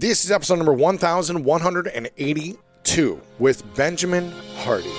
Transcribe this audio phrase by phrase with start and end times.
[0.00, 4.90] This is episode number 1182 with Benjamin Hardy.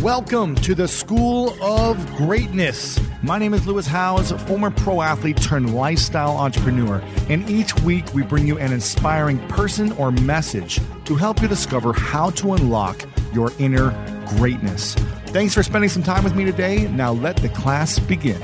[0.00, 2.98] Welcome to the School of Greatness.
[3.22, 8.22] My name is Lewis Howes, former pro athlete turned lifestyle entrepreneur, and each week we
[8.22, 13.02] bring you an inspiring person or message to help you discover how to unlock
[13.34, 13.90] your inner
[14.38, 14.94] greatness.
[15.26, 16.88] Thanks for spending some time with me today.
[16.88, 18.42] Now let the class begin.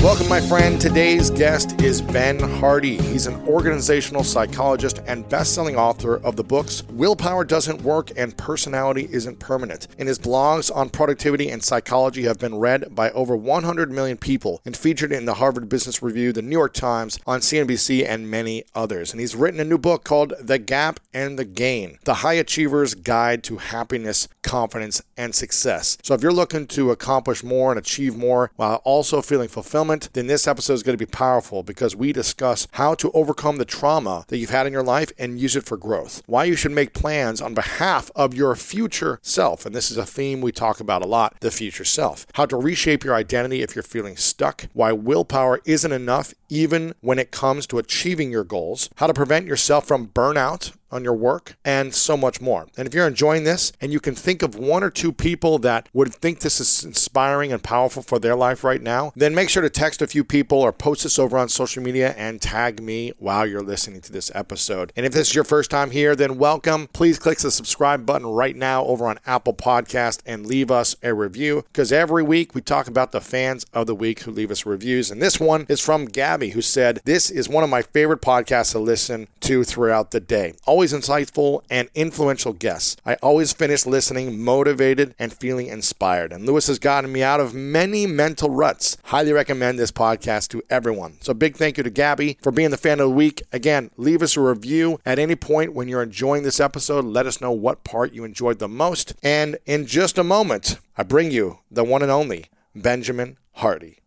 [0.00, 0.80] Welcome, my friend.
[0.80, 2.98] Today's guest is Ben Hardy.
[2.98, 9.08] He's an organizational psychologist and best-selling author of the books Willpower Doesn't Work and Personality
[9.10, 9.88] Isn't Permanent.
[9.98, 14.62] And his blogs on productivity and psychology have been read by over 100 million people
[14.64, 18.62] and featured in the Harvard Business Review, the New York Times, on CNBC, and many
[18.76, 19.10] others.
[19.10, 22.94] And he's written a new book called The Gap and the Gain: The High Achiever's
[22.94, 25.98] Guide to Happiness, Confidence, and Success.
[26.04, 30.26] So if you're looking to accomplish more and achieve more while also feeling fulfillment then
[30.26, 34.24] this episode is going to be powerful because we discuss how to overcome the trauma
[34.28, 36.22] that you've had in your life and use it for growth.
[36.26, 39.64] Why you should make plans on behalf of your future self.
[39.64, 42.26] And this is a theme we talk about a lot the future self.
[42.34, 44.66] How to reshape your identity if you're feeling stuck.
[44.72, 48.88] Why willpower isn't enough even when it comes to achieving your goals.
[48.96, 52.66] How to prevent yourself from burnout on your work, and so much more.
[52.76, 55.88] And if you're enjoying this and you can think of one or two people that
[55.92, 59.62] would think this is inspiring and powerful for their life right now, then make sure
[59.62, 63.12] to text a few people or post this over on social media and tag me
[63.18, 64.92] while you're listening to this episode.
[64.96, 66.88] And if this is your first time here, then welcome.
[66.88, 71.14] Please click the subscribe button right now over on Apple Podcast and leave us a
[71.14, 74.66] review because every week we talk about the fans of the week who leave us
[74.66, 75.10] reviews.
[75.10, 78.72] And this one is from Gabby who said, This is one of my favorite podcasts
[78.72, 80.54] to listen to throughout the day.
[80.66, 82.96] Always insightful and influential guests.
[83.04, 86.32] I always finish listening motivated and feeling inspired.
[86.32, 88.96] And Lewis has gotten me out of many mental ruts.
[89.04, 91.18] Highly recommend this podcast to everyone.
[91.20, 93.42] So big thank you to Gabby for being the fan of the week.
[93.52, 97.04] Again, leave us a review at any point when you're enjoying this episode.
[97.04, 99.14] Let us know what part you enjoyed the most.
[99.22, 103.98] And in just a moment, I bring you the one and only Benjamin Hardy.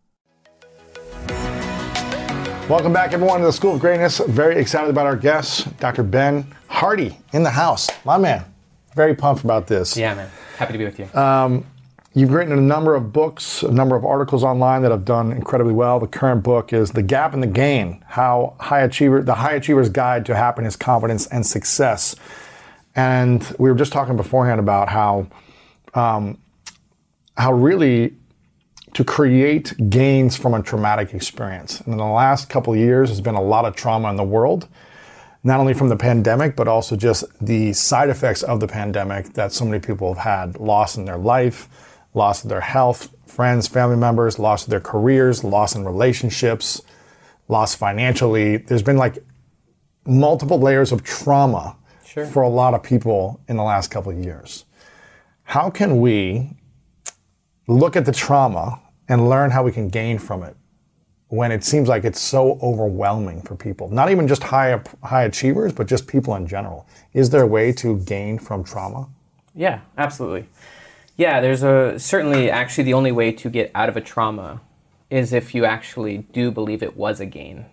[2.68, 4.18] Welcome back, everyone, to the School of Greatness.
[4.18, 6.04] Very excited about our guest, Dr.
[6.04, 7.90] Ben Hardy, in the house.
[8.04, 8.44] My man.
[8.94, 9.96] Very pumped about this.
[9.96, 10.30] Yeah, man.
[10.56, 11.12] Happy to be with you.
[11.12, 11.66] Um,
[12.14, 15.74] you've written a number of books, a number of articles online that have done incredibly
[15.74, 15.98] well.
[15.98, 19.90] The current book is The Gap and the Gain: How High Achiever, The High Achiever's
[19.90, 22.14] Guide to Happiness, Confidence, and Success.
[22.94, 25.26] And we were just talking beforehand about how,
[25.94, 26.38] um,
[27.36, 28.14] how really
[28.94, 31.80] to create gains from a traumatic experience.
[31.80, 34.24] And in the last couple of years, there's been a lot of trauma in the
[34.24, 34.68] world,
[35.42, 39.52] not only from the pandemic, but also just the side effects of the pandemic that
[39.52, 41.68] so many people have had loss in their life,
[42.14, 46.82] loss of their health, friends, family members, loss of their careers, loss in relationships,
[47.48, 48.58] loss financially.
[48.58, 49.24] There's been like
[50.04, 52.26] multiple layers of trauma sure.
[52.26, 54.66] for a lot of people in the last couple of years.
[55.44, 56.50] How can we
[57.66, 58.81] look at the trauma
[59.12, 60.56] and learn how we can gain from it
[61.28, 63.90] when it seems like it's so overwhelming for people.
[63.90, 66.86] Not even just high high achievers but just people in general.
[67.12, 69.10] Is there a way to gain from trauma?
[69.54, 70.48] Yeah absolutely.
[71.18, 74.62] Yeah there's a certainly actually the only way to get out of a trauma
[75.10, 77.66] is if you actually do believe it was a gain.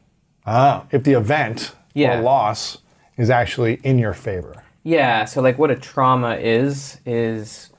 [0.46, 2.20] Ah if the event yeah.
[2.20, 2.80] or loss
[3.16, 4.62] is actually in your favor.
[4.84, 7.70] Yeah so like what a trauma is is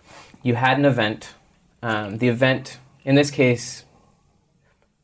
[0.42, 1.34] you had an event
[1.82, 3.84] um, the event in this case,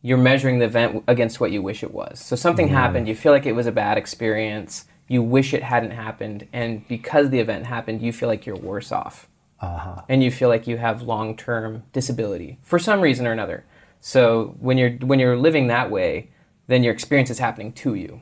[0.03, 2.21] you're measuring the event against what you wish it was.
[2.21, 2.73] So something mm.
[2.73, 6.87] happened, you feel like it was a bad experience, you wish it hadn't happened, and
[6.89, 9.29] because the event happened, you feel like you're worse off.
[9.61, 10.03] Uh-huh.
[10.09, 13.65] And you feel like you have long-term disability for some reason or another.
[14.01, 16.29] So when you're when you're living that way,
[16.67, 18.21] then your experience is happening to you.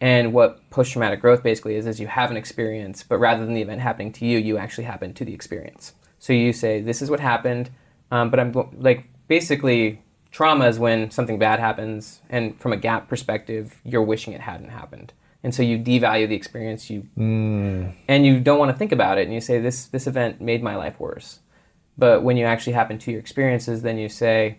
[0.00, 3.60] And what post-traumatic growth basically is is you have an experience, but rather than the
[3.60, 5.92] event happening to you, you actually happen to the experience.
[6.18, 7.70] So you say, "This is what happened.
[8.10, 13.08] Um, but I'm like basically trauma is when something bad happens, and from a gap
[13.08, 15.12] perspective, you're wishing it hadn't happened,
[15.42, 16.90] and so you devalue the experience.
[16.90, 17.92] You mm.
[18.06, 20.62] and you don't want to think about it, and you say this this event made
[20.62, 21.40] my life worse.
[21.96, 24.58] But when you actually happen to your experiences, then you say,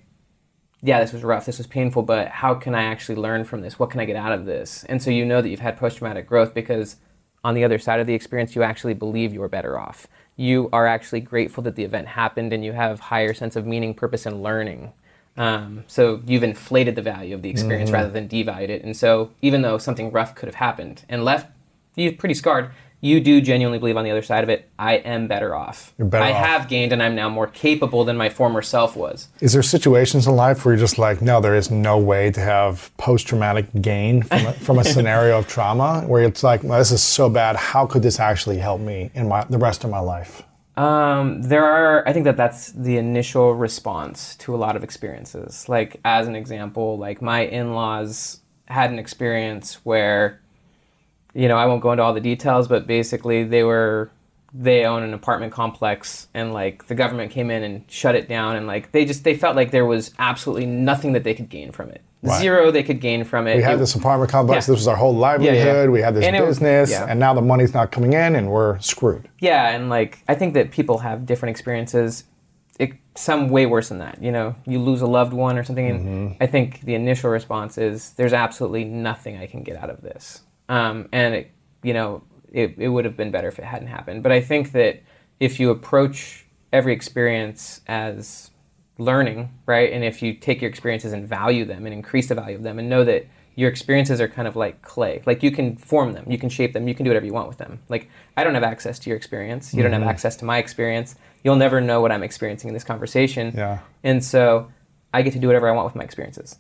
[0.81, 3.79] yeah, this was rough, this was painful, but how can I actually learn from this?
[3.79, 4.83] What can I get out of this?
[4.89, 6.97] And so you know that you've had post traumatic growth because
[7.43, 10.07] on the other side of the experience, you actually believe you are better off.
[10.39, 13.93] You are actually grateful that the event happened and you have higher sense of meaning,
[13.93, 14.93] purpose, and learning.
[15.35, 17.95] Um, so you've inflated the value of the experience mm-hmm.
[17.95, 18.85] rather than devalued it.
[18.85, 21.51] And so even though something rough could have happened and left
[21.95, 22.71] you pretty scarred,
[23.01, 25.93] you do genuinely believe on the other side of it, I am better off.
[25.97, 26.45] You're better I off.
[26.45, 29.29] have gained and I'm now more capable than my former self was.
[29.39, 32.39] Is there situations in life where you're just like, no, there is no way to
[32.41, 36.79] have post traumatic gain from a, from a scenario of trauma where it's like, well,
[36.79, 37.55] this is so bad.
[37.55, 40.43] How could this actually help me in my, the rest of my life?
[40.75, 45.67] Um, there are, I think that that's the initial response to a lot of experiences.
[45.67, 50.41] Like, as an example, like my in laws had an experience where
[51.33, 54.11] you know, I won't go into all the details, but basically they were
[54.53, 58.55] they own an apartment complex and like the government came in and shut it down
[58.55, 61.71] and like they just they felt like there was absolutely nothing that they could gain
[61.71, 62.01] from it.
[62.21, 62.41] Right.
[62.41, 63.57] Zero they could gain from it.
[63.57, 64.67] We had it, this apartment complex.
[64.67, 64.73] Yeah.
[64.73, 65.55] This was our whole livelihood.
[65.55, 65.87] Yeah, yeah.
[65.87, 68.77] We had this and business, was, and now the money's not coming in, and we're
[68.79, 69.29] screwed.
[69.39, 72.25] Yeah, and like I think that people have different experiences.
[72.77, 74.21] It, some way worse than that.
[74.21, 76.43] You know, you lose a loved one or something, and mm-hmm.
[76.43, 80.41] I think the initial response is, "There's absolutely nothing I can get out of this."
[80.69, 81.51] Um, and it,
[81.83, 84.23] you know, it, it would have been better if it hadn't happened.
[84.23, 85.01] But I think that
[85.39, 88.51] if you approach every experience as
[88.97, 92.55] learning, right, and if you take your experiences and value them and increase the value
[92.55, 93.25] of them, and know that
[93.55, 95.21] your experiences are kind of like clay.
[95.25, 97.49] Like you can form them, you can shape them, you can do whatever you want
[97.49, 97.81] with them.
[97.89, 99.73] Like I don't have access to your experience.
[99.73, 99.83] You mm-hmm.
[99.83, 100.09] don't have mm-hmm.
[100.11, 101.15] access to my experience.
[101.43, 103.51] You'll never know what I'm experiencing in this conversation.
[103.53, 103.79] Yeah.
[104.01, 104.71] And so
[105.13, 106.57] I get to do whatever I want with my experiences.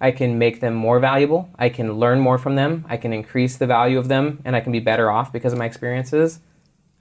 [0.00, 1.50] I can make them more valuable.
[1.58, 2.84] I can learn more from them.
[2.88, 5.58] I can increase the value of them, and I can be better off because of
[5.58, 6.40] my experiences.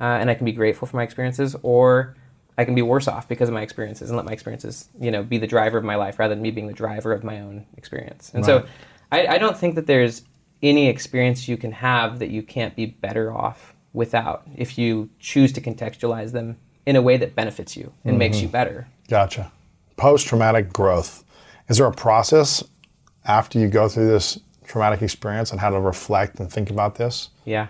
[0.01, 2.15] Uh, and I can be grateful for my experiences, or
[2.57, 5.23] I can be worse off because of my experiences and let my experiences, you know,
[5.23, 7.65] be the driver of my life rather than me being the driver of my own
[7.77, 8.31] experience.
[8.33, 8.63] And right.
[8.63, 8.67] so,
[9.11, 10.23] I, I don't think that there's
[10.61, 15.51] any experience you can have that you can't be better off without if you choose
[15.53, 18.19] to contextualize them in a way that benefits you and mm-hmm.
[18.19, 18.87] makes you better.
[19.07, 19.51] Gotcha.
[19.95, 21.23] Post traumatic growth.
[21.69, 22.63] Is there a process
[23.25, 27.29] after you go through this traumatic experience and how to reflect and think about this?
[27.45, 27.67] Yeah.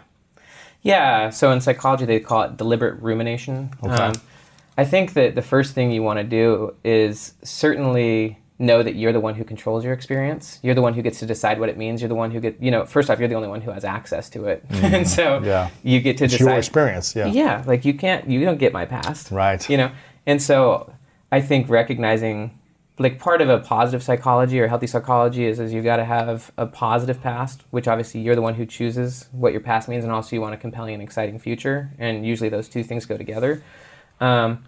[0.81, 1.30] Yeah.
[1.30, 3.72] So in psychology, they call it deliberate rumination.
[3.84, 3.94] Okay.
[3.94, 4.13] Um,
[4.78, 9.13] I think that the first thing you want to do is certainly know that you're
[9.13, 10.60] the one who controls your experience.
[10.62, 12.02] You're the one who gets to decide what it means.
[12.02, 13.86] You're the one who get, you know, first off, you're the only one who has
[13.86, 14.86] access to it, mm-hmm.
[14.95, 15.69] and so yeah.
[15.81, 16.50] you get to it's decide.
[16.50, 17.28] your experience, yeah.
[17.28, 19.68] Yeah, like you can't, you don't get my past, right?
[19.69, 19.92] You know,
[20.25, 20.94] and so
[21.31, 22.59] I think recognizing
[23.00, 26.51] like part of a positive psychology or healthy psychology is, is you got to have
[26.57, 30.12] a positive past, which obviously you're the one who chooses what your past means, and
[30.12, 33.63] also you want a compelling and exciting future, and usually those two things go together.
[34.19, 34.66] Um,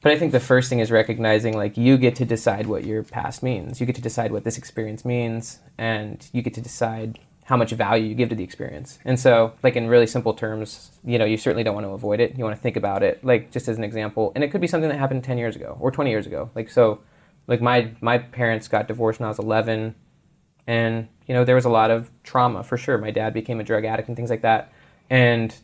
[0.00, 3.02] but I think the first thing is recognizing like you get to decide what your
[3.02, 3.80] past means.
[3.80, 7.72] You get to decide what this experience means, and you get to decide how much
[7.72, 9.00] value you give to the experience.
[9.04, 12.20] And so, like in really simple terms, you know, you certainly don't want to avoid
[12.20, 12.38] it.
[12.38, 14.30] You want to think about it, like just as an example.
[14.36, 16.50] And it could be something that happened 10 years ago or 20 years ago.
[16.54, 17.00] Like so
[17.48, 19.96] like my my parents got divorced when I was 11
[20.68, 23.64] and you know there was a lot of trauma for sure my dad became a
[23.64, 24.72] drug addict and things like that
[25.10, 25.56] and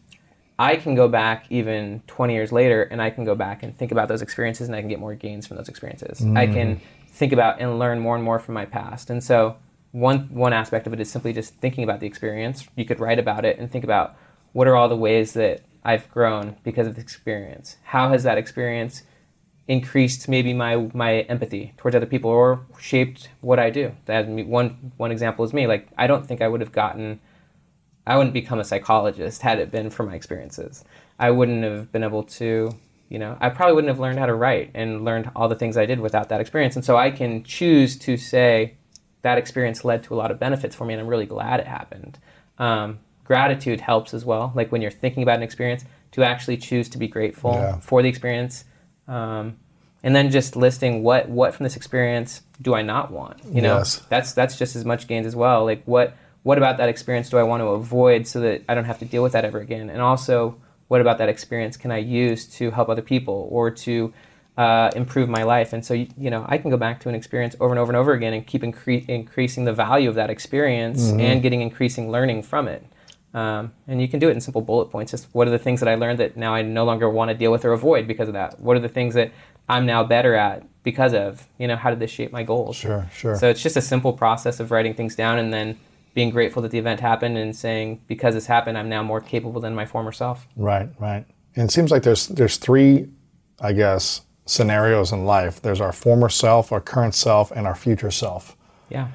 [0.59, 3.93] I can go back even 20 years later and I can go back and think
[3.93, 6.21] about those experiences and I can get more gains from those experiences.
[6.21, 6.39] Mm.
[6.39, 9.11] I can think about and learn more and more from my past.
[9.11, 9.57] And so
[9.91, 12.69] one one aspect of it is simply just thinking about the experience.
[12.77, 14.17] You could write about it and think about
[14.53, 17.77] what are all the ways that I've grown because of the experience.
[17.83, 19.03] How has that experience
[19.67, 23.93] increased maybe my my empathy towards other people or shaped what I do.
[24.07, 25.67] That one one example is me.
[25.67, 27.21] Like I don't think I would have gotten
[28.07, 30.85] I wouldn't become a psychologist had it been for my experiences.
[31.19, 32.71] I wouldn't have been able to,
[33.09, 35.77] you know, I probably wouldn't have learned how to write and learned all the things
[35.77, 36.77] I did without that experience.
[36.77, 38.75] And so I can choose to say
[39.23, 41.67] that experience led to a lot of benefits for me and I'm really glad it
[41.67, 42.19] happened.
[42.59, 44.53] Um, gratitude helps as well.
[44.55, 47.77] Like when you're thinking about an experience, to actually choose to be grateful yeah.
[47.81, 48.65] for the experience
[49.09, 49.57] um,
[50.03, 53.41] and then just listing what what from this experience do I not want?
[53.51, 54.03] You know, yes.
[54.09, 55.65] that's that's just as much gains as well.
[55.65, 58.85] Like what what about that experience do I want to avoid so that I don't
[58.85, 59.89] have to deal with that ever again?
[59.89, 60.57] And also,
[60.89, 64.13] what about that experience can I use to help other people or to
[64.59, 65.73] uh, improve my life?
[65.73, 67.97] And so, you know, I can go back to an experience over and over and
[67.97, 71.21] over again and keep incre- increasing the value of that experience mm-hmm.
[71.21, 72.85] and getting increasing learning from it.
[73.35, 75.11] Um, and you can do it in simple bullet points.
[75.11, 77.35] Just what are the things that I learned that now I no longer want to
[77.35, 78.61] deal with or avoid because of that?
[78.61, 79.33] What are the things that
[79.69, 81.49] I'm now better at because of?
[81.59, 82.77] You know, how did this shape my goals?
[82.77, 83.37] Sure, sure.
[83.37, 85.79] So it's just a simple process of writing things down and then
[86.15, 89.61] being grateful that the event happened and saying because this happened, I'm now more capable
[89.61, 90.47] than my former self.
[90.57, 91.27] Right, right.
[91.57, 93.09] And it seems like there's there's three,
[93.61, 95.61] I guess, scenarios in life.
[95.61, 98.57] There's our former self, our current self, and our future self.
[98.91, 99.09] Yeah.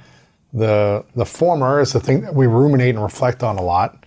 [0.51, 3.98] The the former is the thing that we ruminate and reflect on a lot,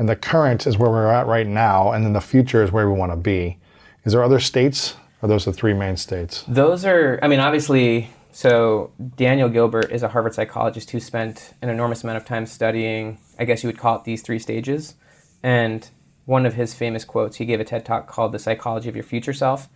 [0.00, 2.90] and the current is where we're at right now, and then the future is where
[2.90, 3.58] we want to be.
[4.04, 4.94] Is there other states?
[5.20, 6.42] Or are those the three main states?
[6.48, 11.68] Those are, I mean, obviously, so Daniel Gilbert is a Harvard psychologist who spent an
[11.68, 14.94] enormous amount of time studying, I guess you would call it these three stages.
[15.42, 15.86] And
[16.24, 19.04] one of his famous quotes, he gave a TED talk called The Psychology of Your
[19.04, 19.68] Future Self.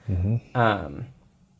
[0.55, 1.05] Um,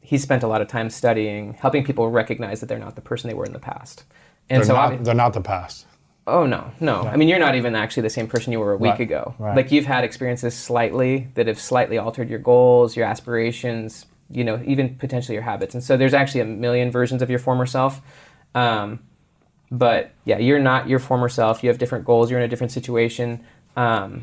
[0.01, 3.29] he spent a lot of time studying, helping people recognize that they're not the person
[3.29, 4.05] they were in the past.
[4.49, 5.85] And They're, so, not, they're not the past.
[6.27, 7.03] Oh no, no.
[7.03, 9.35] I mean, you're not even actually the same person you were a week Right, ago.
[9.39, 9.55] right.
[9.57, 14.63] Like you've had experiences slightly that have slightly altered your goals, your aspirations, you know,
[14.65, 15.75] even potentially your habits.
[15.75, 18.01] And so there's actually a million versions of your former self.
[18.55, 19.01] Um,
[19.71, 21.63] but yeah, you're not your former self.
[21.63, 22.31] You have different goals.
[22.31, 23.45] You're in a different situation,
[23.77, 24.23] um,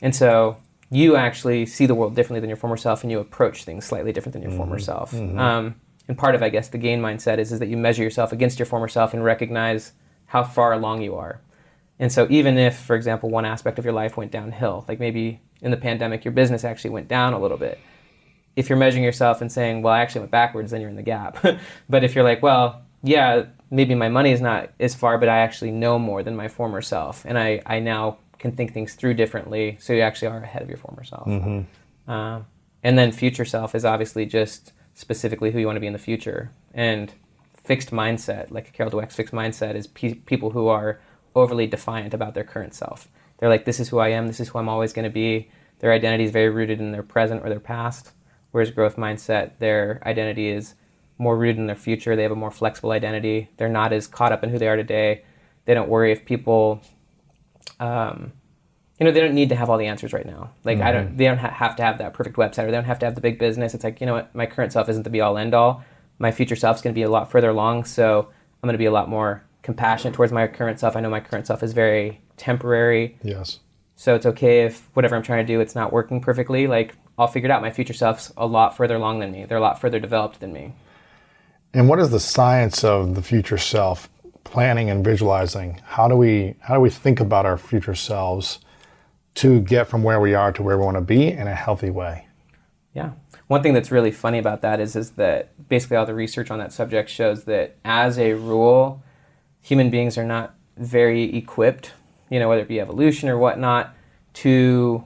[0.00, 0.56] and so
[0.90, 4.12] you actually see the world differently than your former self, and you approach things slightly
[4.12, 5.12] different than your former self.
[5.14, 5.74] Um,
[6.08, 8.58] and part of, I guess, the gain mindset is is that you measure yourself against
[8.58, 9.92] your former self and recognize
[10.26, 11.40] how far along you are.
[11.98, 15.40] And so, even if, for example, one aspect of your life went downhill, like maybe
[15.62, 17.78] in the pandemic, your business actually went down a little bit.
[18.54, 21.02] If you're measuring yourself and saying, well, I actually went backwards, then you're in the
[21.02, 21.38] gap.
[21.88, 25.38] but if you're like, well, yeah, maybe my money is not as far, but I
[25.38, 27.24] actually know more than my former self.
[27.26, 29.76] And I, I now can think things through differently.
[29.80, 31.26] So you actually are ahead of your former self.
[32.08, 32.46] Um,
[32.82, 35.98] and then future self is obviously just specifically who you want to be in the
[35.98, 36.50] future.
[36.74, 37.12] And
[37.66, 41.00] fixed mindset, like Carol Dweck's fixed mindset, is pe- people who are
[41.34, 43.08] overly defiant about their current self.
[43.38, 45.50] They're like, this is who I am, this is who I'm always going to be.
[45.80, 48.12] Their identity is very rooted in their present or their past.
[48.52, 50.74] Whereas growth mindset, their identity is
[51.18, 52.16] more rooted in their future.
[52.16, 53.50] They have a more flexible identity.
[53.58, 55.24] They're not as caught up in who they are today.
[55.66, 56.82] They don't worry if people
[57.80, 58.32] um,
[58.98, 60.52] you know, they don't need to have all the answers right now.
[60.64, 62.84] Like I don't, they don't ha- have to have that perfect website or they don't
[62.84, 63.74] have to have the big business.
[63.74, 65.84] It's like, you know what, my current self isn't the be all end all.
[66.18, 68.20] My future self's going to be a lot further along, so
[68.62, 70.96] I'm going to be a lot more compassionate towards my current self.
[70.96, 73.60] I know my current self is very temporary, Yes.
[73.96, 76.66] so it's okay if whatever I'm trying to do, it's not working perfectly.
[76.66, 77.62] Like I'll figure it out.
[77.62, 79.44] My future self's a lot further along than me.
[79.44, 80.74] They're a lot further developed than me.
[81.74, 84.08] And what is the science of the future self?
[84.44, 85.80] Planning and visualizing.
[85.84, 88.60] How do we how do we think about our future selves
[89.34, 91.90] to get from where we are to where we want to be in a healthy
[91.90, 92.26] way?
[92.94, 93.10] Yeah.
[93.48, 96.58] One thing that's really funny about that is is that basically all the research on
[96.58, 99.02] that subject shows that as a rule,
[99.60, 101.92] human beings are not very equipped,
[102.28, 103.94] you know, whether it be evolution or whatnot,
[104.34, 105.04] to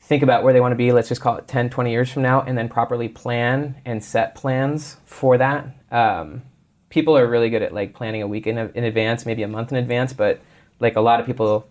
[0.00, 2.22] think about where they want to be, let's just call it 10, 20 years from
[2.22, 5.66] now, and then properly plan and set plans for that.
[5.90, 6.42] Um,
[6.90, 9.70] people are really good at like planning a week in, in advance, maybe a month
[9.70, 10.40] in advance, but
[10.80, 11.66] like a lot of people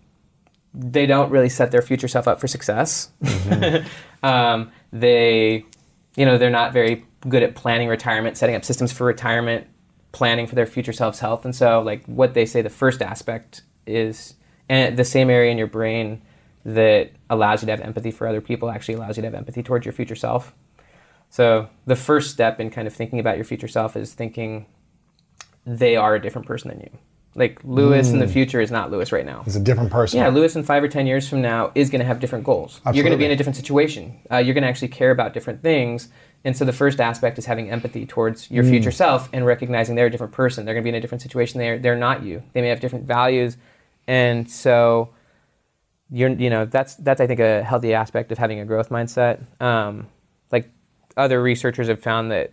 [0.74, 3.10] they don't really set their future self up for success.
[4.22, 5.64] um, they,
[6.16, 9.66] you know, they're not very good at planning retirement, setting up systems for retirement,
[10.12, 11.44] planning for their future self's health.
[11.44, 14.34] And so, like, what they say the first aspect is,
[14.68, 16.22] and the same area in your brain
[16.64, 19.62] that allows you to have empathy for other people actually allows you to have empathy
[19.62, 20.54] towards your future self.
[21.28, 24.66] So, the first step in kind of thinking about your future self is thinking
[25.66, 26.98] they are a different person than you.
[27.34, 29.42] Like, Lewis in the future is not Lewis right now.
[29.46, 30.18] It's a different person.
[30.18, 32.80] Yeah, Lewis in five or ten years from now is going to have different goals.
[32.92, 34.20] You're going to be in a different situation.
[34.30, 36.08] Uh, you're going to actually care about different things.
[36.44, 40.06] And so the first aspect is having empathy towards your future self and recognizing they're
[40.06, 40.64] a different person.
[40.64, 41.58] They're going to be in a different situation.
[41.58, 42.42] They're they're not you.
[42.52, 43.56] They may have different values,
[44.08, 45.10] and so
[46.10, 49.40] you're you know that's that's I think a healthy aspect of having a growth mindset.
[49.60, 50.08] Um,
[50.50, 50.68] like
[51.16, 52.52] other researchers have found that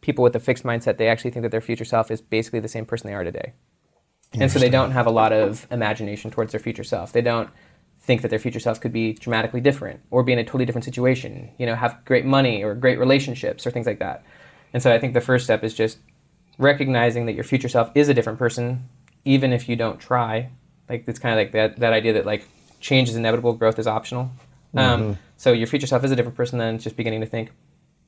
[0.00, 2.68] people with a fixed mindset they actually think that their future self is basically the
[2.68, 3.52] same person they are today.
[4.40, 7.12] And so they don't have a lot of imagination towards their future self.
[7.12, 7.50] They don't
[8.00, 10.84] think that their future self could be dramatically different or be in a totally different
[10.84, 14.24] situation, you know, have great money or great relationships or things like that.
[14.72, 15.98] And so I think the first step is just
[16.58, 18.88] recognizing that your future self is a different person,
[19.24, 20.50] even if you don't try.
[20.88, 22.46] Like it's kind of like that, that idea that like
[22.80, 24.30] change is inevitable, growth is optional.
[24.74, 27.50] Um, so your future self is a different person than just beginning to think,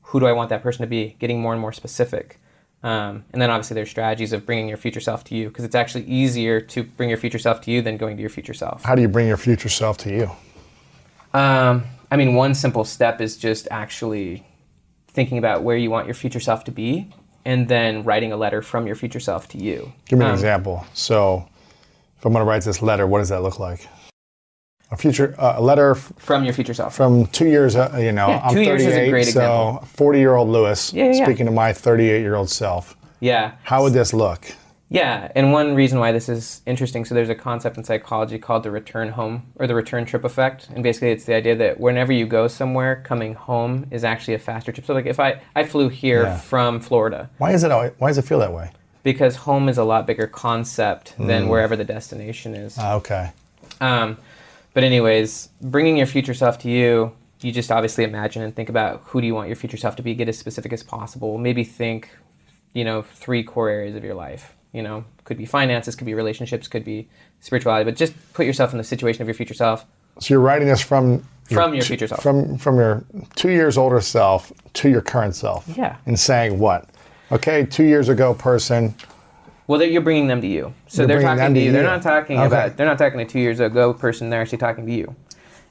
[0.03, 1.15] who do I want that person to be?
[1.19, 2.39] Getting more and more specific.
[2.81, 5.75] Um, and then obviously there's strategies of bringing your future self to you because it's
[5.75, 8.83] actually easier to bring your future self to you than going to your future self.
[8.83, 10.31] How do you bring your future self to you?
[11.37, 14.45] Um, I mean, one simple step is just actually
[15.09, 17.07] thinking about where you want your future self to be
[17.45, 19.91] and then writing a letter from your future self to you.
[20.07, 20.85] Give me an Um, example.
[20.93, 21.47] So,
[22.17, 23.87] if I'm going to write this letter, what does that look like?
[24.91, 26.95] A future, uh, a letter f- From your future self.
[26.95, 27.75] from two years.
[27.75, 29.87] Uh, you know, Yeah, I'm two 38, years is a great so example.
[29.93, 31.25] 40 year old Lewis Yeah, yeah, yeah.
[31.25, 32.97] speaking to my 38 year old self.
[33.19, 33.51] yeah.
[33.63, 34.45] How would this look?
[34.91, 38.63] Yeah, and one reason why this is interesting, so there's a concept in psychology called
[38.63, 42.11] the return home or the return trip effect, and basically it's the idea that whenever
[42.11, 44.87] you go somewhere, coming home is actually a faster trip.
[44.87, 46.37] So like if I I flew here Yeah.
[46.37, 47.69] from Florida Why is it?
[47.71, 48.71] alwa- Why does it feel that way?
[49.03, 52.75] because home is a lot bigger concept than wherever the destination is.
[52.79, 53.29] Ah, okay.
[53.79, 54.17] Um,
[54.79, 59.01] but anyways, bringing your future self to you, you just obviously imagine and think about
[59.07, 60.15] who do you want your future self to be.
[60.15, 61.37] Get as specific as possible.
[61.37, 62.07] Maybe think,
[62.71, 64.55] you know, three core areas of your life.
[64.71, 67.09] You know, could be finances, could be relationships, could be
[67.41, 67.83] spirituality.
[67.83, 69.85] But just put yourself in the situation of your future self.
[70.21, 72.23] So you're writing this from From your t- future self.
[72.23, 73.03] from from your
[73.35, 75.67] two years older self to your current self.
[75.75, 75.97] Yeah.
[76.05, 76.87] And saying what?
[77.33, 78.95] Okay, two years ago, person.
[79.69, 80.73] Well, they're- you're bringing them to you.
[80.87, 81.71] So they're bringing talking to to you.
[81.71, 82.47] They're not talking Okay.
[82.47, 82.75] about.
[82.75, 84.31] They're not talking to two years ago person.
[84.31, 85.13] They're actually talking to you,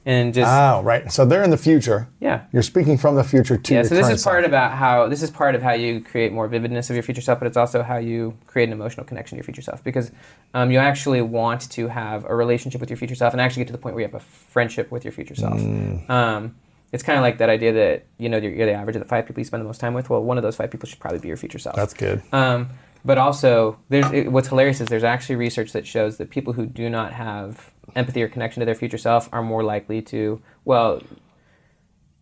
[0.05, 1.11] and just Oh, right.
[1.11, 2.07] So they're in the future.
[2.21, 2.43] yeah.
[2.53, 4.45] You're speaking from the future to Yeah, so this is part self.
[4.47, 7.39] about how this is part of how you create more vividness of your future self,
[7.39, 10.11] but it's also how you create an emotional connection to your future self because
[10.53, 13.67] um, you actually want to have a relationship with your future self and actually get
[13.67, 15.59] to the point where you have a friendship with your future self.
[15.59, 16.09] Mm.
[16.09, 16.55] Um,
[16.93, 19.07] it's kind of like that idea that you know you're, you're the average of the
[19.09, 20.09] five people you spend the most time with.
[20.09, 21.75] Well, one of those five people should probably be your future self.
[21.75, 22.23] That's good.
[22.31, 22.69] Um,
[23.05, 26.65] but also, there's it, what's hilarious is there's actually research that shows that people who
[26.65, 31.01] do not have empathy or connection to their future self are more likely to well.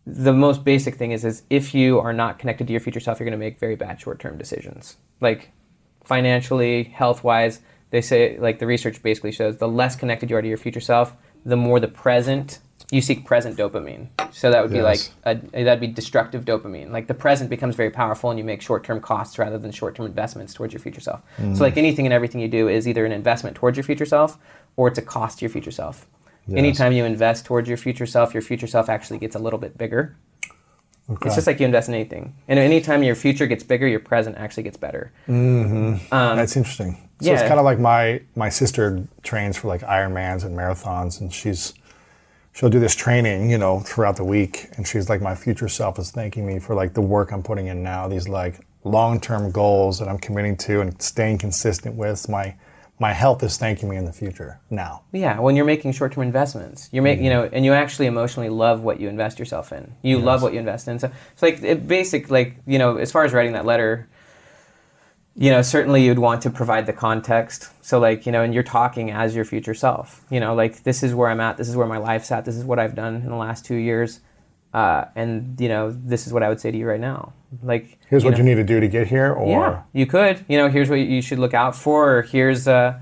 [0.06, 3.18] The most basic thing is is if you are not connected to your future self,
[3.18, 5.50] you're going to make very bad short-term decisions, like
[6.02, 7.60] financially, health-wise.
[7.90, 10.80] They say like the research basically shows the less connected you are to your future
[10.80, 14.08] self, the more the present you seek present dopamine.
[14.32, 16.90] So that would be like a, that'd be destructive dopamine.
[16.90, 20.54] Like the present becomes very powerful, and you make short-term costs rather than short-term investments
[20.54, 21.20] towards your future self.
[21.38, 21.78] So like mm.
[21.78, 24.38] anything and everything you do is either an investment towards your future self,
[24.76, 26.06] or it's a cost to your future self.
[26.50, 29.76] Anytime you invest towards your future self, your future self actually gets a little bit
[29.76, 30.16] bigger.
[31.10, 31.26] Okay.
[31.26, 34.36] It's just like you invest in anything, and anytime your future gets bigger, your present
[34.36, 35.12] actually gets better.
[35.26, 36.12] Mm-hmm.
[36.12, 37.08] Um, That's interesting.
[37.20, 41.32] So it's kind of like my my sister trains for like Ironmans and marathons, and
[41.32, 41.74] she's
[42.58, 45.98] she'll do this training, you know, throughout the week, and she's like, my future self
[45.98, 49.52] is thanking me for like the work I'm putting in now, these like long term
[49.52, 52.28] goals that I'm committing to and staying consistent with.
[52.28, 52.56] My
[53.00, 55.02] my health is thanking me in the future now.
[55.12, 57.42] Yeah, when you're making short-term investments, you're making, you mm-hmm.
[57.42, 59.94] know, and you actually emotionally love what you invest yourself in.
[60.02, 60.98] You love what you invest in.
[60.98, 64.08] So it's like it basic, like you know, as far as writing that letter,
[65.40, 67.70] you know, certainly you'd want to provide the context.
[67.80, 70.24] So like you know, and you're talking as your future self.
[70.30, 71.56] You know, like this is where I'm at.
[71.56, 72.44] This is where my life's at.
[72.44, 74.18] This is what I've done in the last two years,
[74.74, 77.34] uh, and you know, this is what I would say to you right now.
[77.62, 80.44] Like Here's what know, you need to do to get here, or yeah, you could.
[80.48, 82.18] You know, here's what you should look out for.
[82.18, 82.98] Or here's, uh,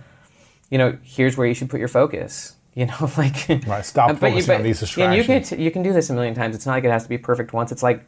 [0.70, 2.53] you know, here's where you should put your focus.
[2.77, 5.70] You know, like Right, stop but focusing on these yeah, And you can t- you
[5.70, 6.55] can do this a million times.
[6.55, 7.72] It's not like it has to be perfect once.
[7.72, 8.05] It's like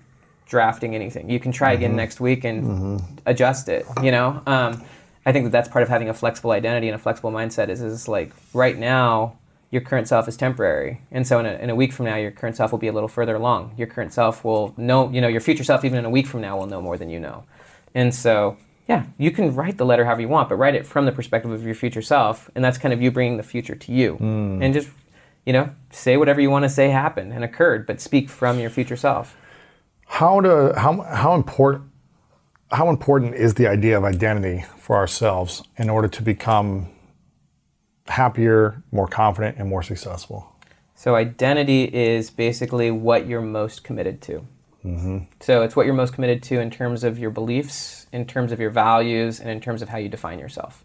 [0.48, 1.30] drafting anything.
[1.30, 1.84] You can try Mm-hmm.
[1.84, 3.86] again next week and adjust it.
[4.02, 4.82] You know, um,
[5.26, 7.68] I think that that's part of having a flexible identity and a flexible mindset.
[7.68, 9.36] Is is like right now
[9.70, 12.30] your current self is temporary, and so in a, in a week from now, your
[12.30, 13.72] current self will be a little further along.
[13.76, 16.40] Your current self will know, you know, your future self even in a week from
[16.40, 17.44] now will know more than you know,
[17.94, 18.56] and so.
[18.88, 21.50] Yeah, you can write the letter however you want, but write it from the perspective
[21.50, 24.72] of your future self, and that's kind of you bringing the future to you, and
[24.72, 24.88] just,
[25.44, 28.70] you know, say whatever you want to say happened and occurred, but speak from your
[28.70, 29.36] future self.
[30.08, 31.84] How to how how important
[32.72, 36.88] how important is the idea of identity for ourselves in order to become
[38.08, 40.54] happier, more confident, and more successful?
[40.94, 44.46] So identity is basically what you're most committed to.
[45.40, 48.58] So it's what you're most committed to in terms of your beliefs, in terms of
[48.58, 50.84] your values, and in terms of how you define yourself.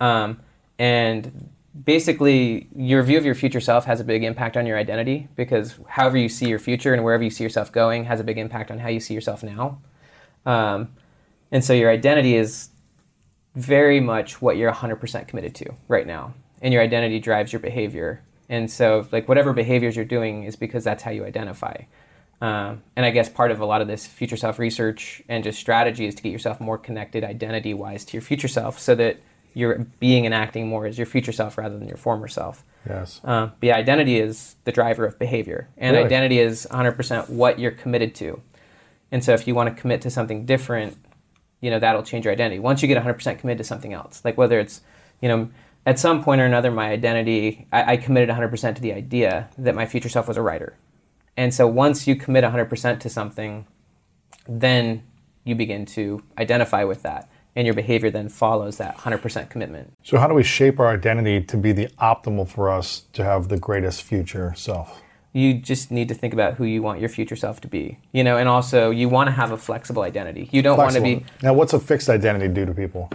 [0.00, 0.40] Um,
[0.78, 1.50] and
[1.84, 5.78] basically, your view of your future self has a big impact on your identity because
[5.88, 8.70] however you see your future and wherever you see yourself going has a big impact
[8.70, 9.80] on how you see yourself now.
[10.44, 10.88] Um,
[11.50, 12.70] and so your identity is
[13.54, 16.34] very much what you're 100% committed to right now.
[16.60, 18.22] And your identity drives your behavior.
[18.48, 21.76] And so, like, whatever behaviors you're doing is because that's how you identify.
[22.40, 25.58] Um, and I guess part of a lot of this future self research and just
[25.58, 29.18] strategy is to get yourself more connected identity wise to your future self so that
[29.54, 32.64] you're being and acting more as your future self rather than your former self.
[32.88, 33.20] Yes.
[33.24, 36.06] Uh, but yeah, identity is the driver of behavior, and Really?
[36.06, 38.40] identity is 100% what you're committed to.
[39.10, 40.96] And so, if you want to commit to something different,
[41.60, 42.58] you know that'll change your identity.
[42.58, 44.80] Once you get 100% committed to something else, like whether it's,
[45.20, 45.50] you know,
[45.84, 49.74] at some point or another, my identity, I, I committed 100% to the idea that
[49.74, 50.76] my future self was a writer.
[51.36, 53.66] And so, once you commit 100% to something,
[54.48, 55.02] then
[55.44, 59.92] you begin to identify with that, and your behavior then follows that 100% commitment.
[60.02, 63.48] So, how do we shape our identity to be the optimal for us to have
[63.48, 65.02] the greatest future self?
[65.34, 68.22] you just need to think about who you want your future self to be you
[68.22, 71.24] know and also you want to have a flexible identity you don't want to be
[71.42, 73.10] Now, what's a fixed identity do to people?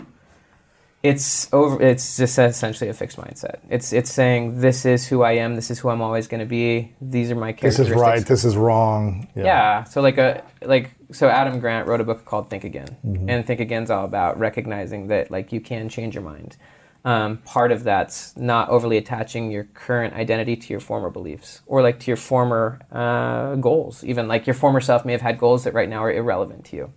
[1.04, 3.60] It's over it's just essentially a fixed mindset.
[3.70, 5.56] It's it's saying this is who i am.
[5.56, 6.94] This is who i'm always going to be.
[7.02, 8.26] These are my This is right.
[8.26, 9.28] This is wrong.
[9.36, 9.84] yeah.
[9.84, 12.98] so like a like so adam grant wrote a book called think again.
[13.06, 13.30] Mm-hmm.
[13.30, 16.58] and think again's all about recognizing that like you can change your mind.
[17.06, 21.82] Um, part of that's not overly attaching your current identity to your former beliefs or
[21.82, 24.04] like to your former uh, goals.
[24.04, 26.76] Even like your former self may have had goals that right now are irrelevant to
[26.76, 26.94] you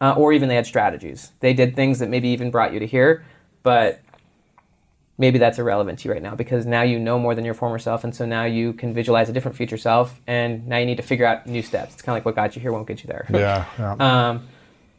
[0.00, 1.32] uh, or even they had strategies.
[1.40, 3.24] They did things that maybe even brought you to here
[3.64, 4.00] but
[5.18, 7.78] maybe that's irrelevant to you right now because now you know more than your former
[7.78, 10.96] self and so now you can visualize a different future self and now you need
[10.96, 13.02] to figure out new steps it's kind of like what got you here won't get
[13.02, 13.64] you there Yeah.
[13.78, 13.94] yeah.
[14.28, 14.46] um,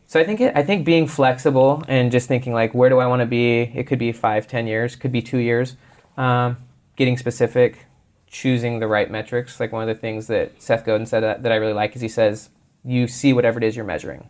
[0.08, 3.08] so I think it, I think being flexible and just thinking like where do I
[3.08, 3.62] want to be?
[3.62, 5.76] It could be five, ten years, could be two years.
[6.16, 6.58] Um,
[6.96, 7.86] getting specific,
[8.28, 9.60] choosing the right metrics.
[9.60, 12.02] Like one of the things that Seth Godin said that, that I really like is
[12.02, 12.50] he says
[12.84, 14.30] you see whatever it is you're measuring.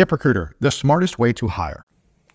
[0.00, 1.84] ZipRecruiter, the smartest way to hire.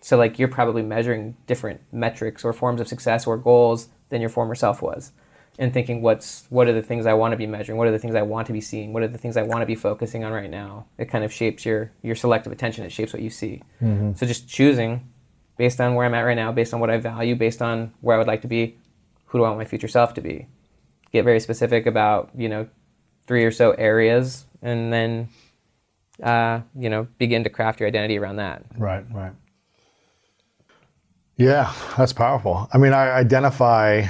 [0.00, 4.30] So like you're probably measuring different metrics or forms of success or goals than your
[4.30, 5.12] former self was.
[5.58, 7.78] And thinking what's what are the things I want to be measuring?
[7.78, 8.92] What are the things I want to be seeing?
[8.92, 10.86] What are the things I want to be focusing on right now?
[10.98, 12.84] It kind of shapes your your selective attention.
[12.84, 13.62] It shapes what you see.
[13.82, 14.12] Mm-hmm.
[14.14, 15.08] So just choosing
[15.56, 18.14] based on where I'm at right now, based on what I value, based on where
[18.14, 18.76] I would like to be,
[19.24, 20.46] who do I want my future self to be?
[21.10, 22.68] Get very specific about, you know,
[23.26, 25.30] three or so areas and then
[26.22, 28.64] uh, you know, begin to craft your identity around that.
[28.76, 29.32] Right, right.
[31.36, 32.68] Yeah, that's powerful.
[32.72, 34.06] I mean, I identify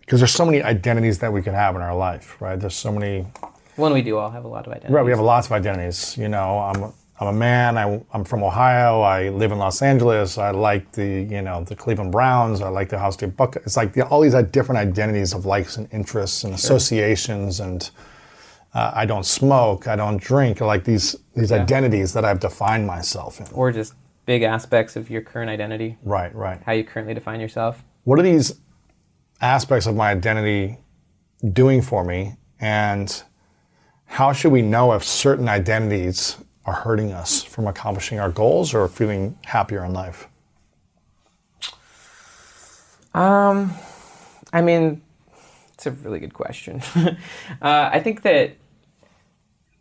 [0.00, 2.58] because there's so many identities that we can have in our life, right?
[2.58, 3.26] There's so many.
[3.76, 4.94] One, we do all have a lot of identities.
[4.94, 6.16] Right, we have lots of identities.
[6.16, 7.76] You know, I'm I'm a man.
[7.76, 9.00] I, I'm from Ohio.
[9.00, 10.38] I live in Los Angeles.
[10.38, 12.60] I like the you know the Cleveland Browns.
[12.60, 13.64] I like the Ohio State Buckeyes.
[13.66, 17.90] It's like the, all these different identities of likes and interests and associations and.
[18.74, 19.88] Uh, I don't smoke.
[19.88, 20.60] I don't drink.
[20.60, 23.46] Like these these identities that I've defined myself in.
[23.52, 23.94] or just
[24.26, 26.60] big aspects of your current identity, Right, right.
[26.66, 27.82] how you currently define yourself.
[28.04, 28.60] what are these
[29.40, 30.76] aspects of my identity
[31.52, 33.22] doing for me and
[34.04, 38.86] how should we know if certain identities are hurting us from accomplishing our goals or
[38.88, 40.28] feeling happier in life
[43.14, 43.72] Um,
[44.52, 45.02] I mean,
[45.78, 46.82] it's a really good question.
[46.96, 47.14] uh,
[47.62, 48.56] I think that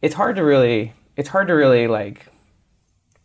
[0.04, 2.28] it's hard to really it's hard to really like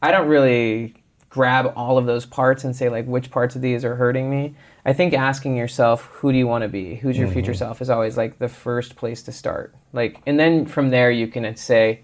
[0.00, 0.94] I don't really
[1.28, 4.54] grab all of those parts and say like which parts of these are hurting me.
[4.86, 7.90] I think asking yourself who do you want to be, who's your future self, is
[7.90, 9.74] always like the first place to start.
[9.92, 12.00] Like, and then from there you can say,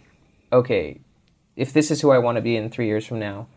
[0.52, 1.00] okay,
[1.56, 3.48] if this is who I want to be in three years from now,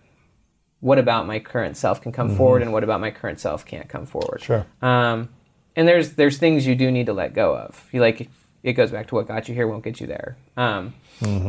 [0.79, 3.87] what about my current self can come forward, and what about my current self can't
[3.87, 4.41] come forward?
[4.41, 4.65] Sure.
[4.81, 5.29] Um,
[5.75, 7.87] and there's there's things you do need to let go of.
[7.91, 8.29] You like
[8.63, 10.37] it goes back to what got you here won't get you there.
[10.57, 10.93] Um,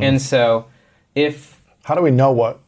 [0.03, 0.67] And so
[1.15, 2.61] if How do we know what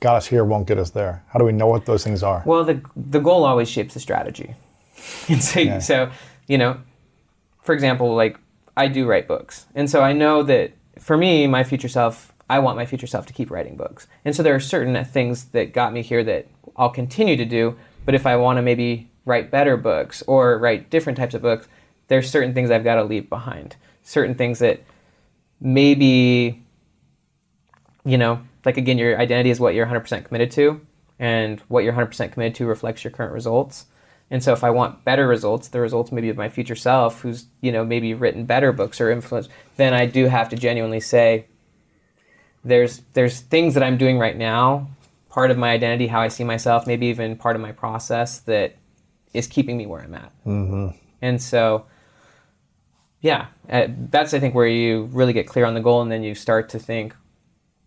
[0.00, 1.22] got us here won't get us there?
[1.28, 2.42] How do we know what those things are?
[2.46, 4.54] Well, the the goal always shapes the strategy.
[5.28, 6.10] and so, so,
[6.46, 6.78] you know,
[7.62, 8.38] for example, like
[8.76, 12.58] I do write books, and so I know that for me, my future self, I
[12.60, 15.72] want my future self to keep writing books, and so there are certain things that
[15.72, 16.46] got me here that
[16.76, 17.76] I'll continue to do.
[18.04, 21.68] But if I want to maybe write better books or write different types of books,
[22.08, 23.76] there's certain things I've got to leave behind.
[24.02, 24.82] Certain things that
[25.60, 26.62] maybe
[28.04, 30.80] you know, like again, your identity is what you're 100% committed to,
[31.18, 33.86] and what you're 100% committed to reflects your current results.
[34.30, 37.46] And so, if I want better results, the results maybe of my future self, who's
[37.60, 41.46] you know maybe written better books or influenced, then I do have to genuinely say,
[42.64, 44.88] there's there's things that I'm doing right now,
[45.28, 48.76] part of my identity, how I see myself, maybe even part of my process that
[49.32, 50.32] is keeping me where I'm at.
[50.46, 50.96] Mm-hmm.
[51.20, 51.86] And so,
[53.20, 56.22] yeah, uh, that's I think where you really get clear on the goal, and then
[56.22, 57.14] you start to think,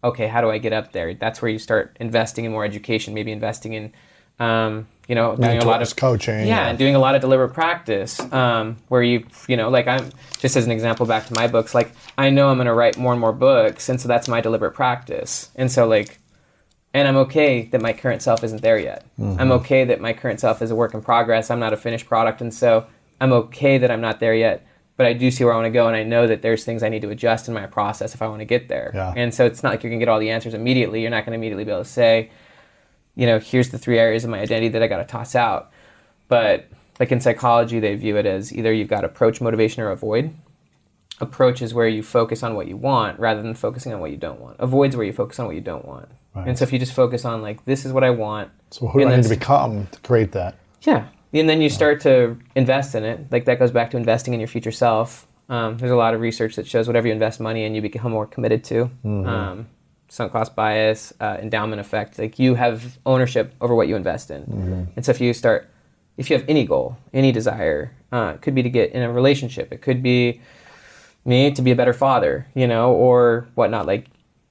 [0.03, 1.13] okay, how do I get up there?
[1.13, 3.93] That's where you start investing in more education, maybe investing in,
[4.39, 6.67] um, you know, doing a lot of coaching, Yeah, yeah.
[6.67, 10.55] and doing a lot of deliberate practice, um, where you, you know, like I'm just
[10.55, 11.75] as an example back to my books.
[11.75, 14.41] Like I know I'm going to write more and more books, and so that's my
[14.41, 15.49] deliberate practice.
[15.55, 16.19] And so like,
[16.95, 19.03] and I'm okay that my current self isn't there yet.
[19.19, 19.41] Mm-hmm.
[19.41, 21.51] I'm okay that my current self is a work in progress.
[21.51, 22.87] I'm not a finished product, and so
[23.19, 24.65] I'm okay that I'm not there yet.
[24.95, 26.83] But I do see where I want to go, and I know that there's things
[26.83, 28.91] I need to adjust in my process if I want to get there.
[28.95, 29.13] Yeah.
[29.13, 31.01] And so it's not like you're going to get all the answers immediately.
[31.01, 32.31] You're not going to immediately be able to say,
[33.13, 35.71] you know, here's the three areas of my identity that I got to toss out.
[36.29, 40.33] But like in psychology, they view it as either you've got approach, motivation, or avoid.
[41.19, 44.17] Approach is where you focus on what you want rather than focusing on what you
[44.17, 44.55] don't want.
[44.59, 46.07] Avoid's where you focus on what you don't want.
[46.35, 48.51] And so if you just focus on like this is what I want.
[48.71, 50.57] So who do I need to become to create that?
[50.81, 51.07] yeah.
[51.33, 53.29] And then you start to invest in it.
[53.31, 55.27] Like that goes back to investing in your future self.
[55.49, 58.11] Um, there's a lot of research that shows whatever you invest money in, you become
[58.11, 58.89] more committed to.
[59.27, 59.67] Um,
[60.07, 62.17] sunk cost bias, uh, endowment effect.
[62.19, 64.43] Like you have ownership over what you invest in.
[64.95, 65.69] And so if you start,
[66.17, 69.11] if you have any goal, any desire, uh, it could be to get in a
[69.11, 69.73] relationship.
[69.73, 70.41] It could be
[71.25, 73.85] me to be a better father, you know, or whatnot.
[73.87, 74.07] Like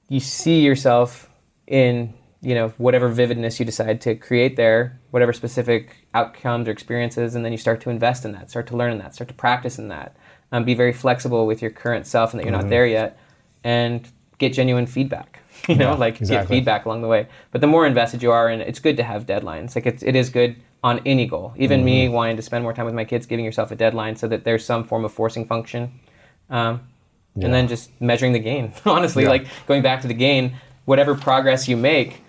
[0.07, 1.29] you see yourself
[1.67, 7.35] in, you know, whatever vividness you decide to create there, whatever specific outcomes or experiences,
[7.35, 9.33] and then you start to invest in that, start to learn in that, start to
[9.33, 10.15] practice in that.
[10.51, 13.17] Um, be very flexible with your current self and that you're not there yet,
[13.63, 15.39] and get genuine feedback.
[15.69, 17.27] You know, Yeah, like get feedback along the way.
[17.51, 19.73] But the more invested you are, and it's good to have deadlines.
[19.75, 21.53] Like it's, it is good on any goal.
[21.57, 24.27] Even me wanting to spend more time with my kids, giving yourself a deadline so
[24.27, 25.99] that there's some form of forcing function.
[26.51, 26.81] Um,
[27.35, 28.73] and then just measuring the gain.
[28.85, 29.29] Honestly, Yeah.
[29.29, 32.21] like going back to the gain, whatever progress you make,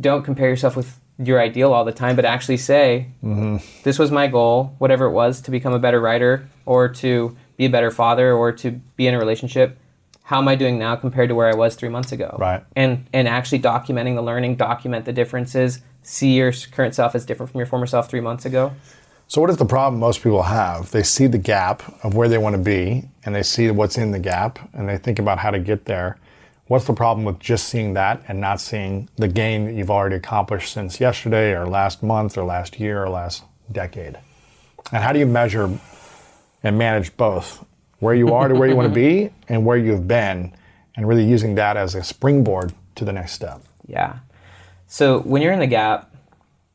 [0.00, 3.56] don't compare yourself with your ideal all the time, but actually say, mm-hmm.
[3.82, 7.66] this was my goal, whatever it was, to become a better writer or to be
[7.66, 9.76] a better father or to be in a relationship.
[10.22, 12.36] How am I doing now compared to where I was three months ago?
[12.38, 12.62] Right.
[12.76, 17.50] And and actually documenting the learning, document the differences, see your current self as different
[17.50, 18.72] from your former self three months ago.
[19.26, 20.90] So what is the problem most people have?
[20.90, 24.10] They see the gap of where they want to be and they see what's in
[24.10, 26.18] the gap and they think about how to get there.
[26.68, 30.16] What's the problem with just seeing that and not seeing the gain that you've already
[30.16, 34.18] accomplished since yesterday or last month or last year or last decade?
[34.92, 35.78] And how do you measure
[36.62, 37.64] and manage both?
[38.00, 40.54] Where you are to where you want to be and where you've been
[40.94, 43.62] and really using that as a springboard to the next step.
[43.86, 44.18] Yeah.
[44.86, 46.14] So when you're in the gap,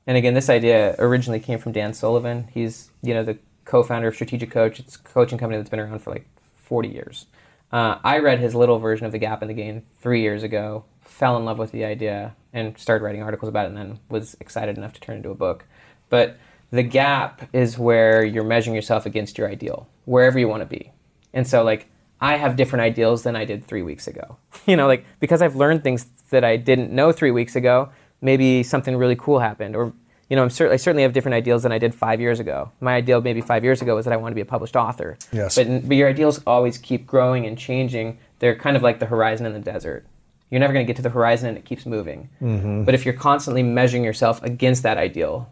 [0.08, 2.47] and again, this idea originally came from Dan Sullivan.
[2.51, 4.79] He's you know the co-founder of Strategic Coach.
[4.79, 6.27] It's a coaching company that's been around for like
[6.58, 7.27] 40 years.
[7.73, 10.86] Uh, I read his little version of the Gap and the Gain three years ago.
[11.01, 14.38] Fell in love with the idea and started writing articles about it, and then was
[14.39, 15.65] excited enough to turn it into a book.
[16.09, 16.38] But
[16.69, 20.91] the gap is where you're measuring yourself against your ideal, wherever you want to be.
[21.33, 21.88] And so, like,
[22.21, 24.38] I have different ideals than I did three weeks ago.
[24.67, 27.89] You know, like, because I've learned things that I didn't know three weeks ago,
[28.21, 29.75] maybe something really cool happened.
[29.75, 29.93] Or,
[30.34, 32.72] you know, I'm cer- I certainly have different ideals than I did five years ago.
[32.82, 35.15] My ideal maybe five years ago was that I want to be a published author.
[35.32, 35.54] Yes.
[35.54, 38.17] But, but your ideals always keep growing and changing.
[38.39, 40.08] They're kind of like the horizon in the desert.
[40.50, 42.32] You're never going to get to the horizon and it keeps moving.
[42.41, 42.84] Mm-hmm.
[42.84, 45.52] But if you're constantly measuring yourself against that ideal,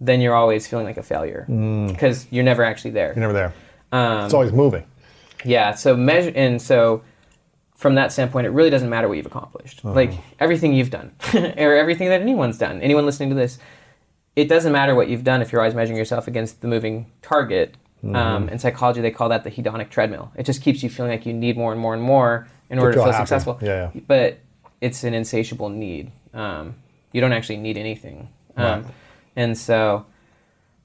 [0.00, 1.88] then you're always feeling like a failure mm.
[1.88, 3.08] because you're never actually there.
[3.08, 3.52] You're never there.
[3.92, 4.86] Um, It's always moving.
[5.44, 5.74] yeah.
[5.74, 7.02] So measure and so
[7.76, 9.80] from that standpoint, it really doesn't matter what you've accomplished.
[9.84, 9.92] Uh-huh.
[9.94, 13.58] Like everything you've done, or everything that anyone's done, anyone listening to this,
[14.38, 17.76] it doesn't matter what you've done if you're always measuring yourself against the moving target.
[18.14, 20.30] Um, in psychology, they call that the hedonic treadmill.
[20.36, 22.92] It just keeps you feeling like you need more and more and more in order
[22.92, 23.58] to feel successful.
[23.60, 24.00] Yeah, yeah.
[24.06, 24.38] But
[24.80, 26.12] it's an insatiable need.
[26.32, 26.76] Um,
[27.10, 28.28] you don't actually need anything.
[28.56, 28.84] Um, Right.
[29.34, 30.06] And so,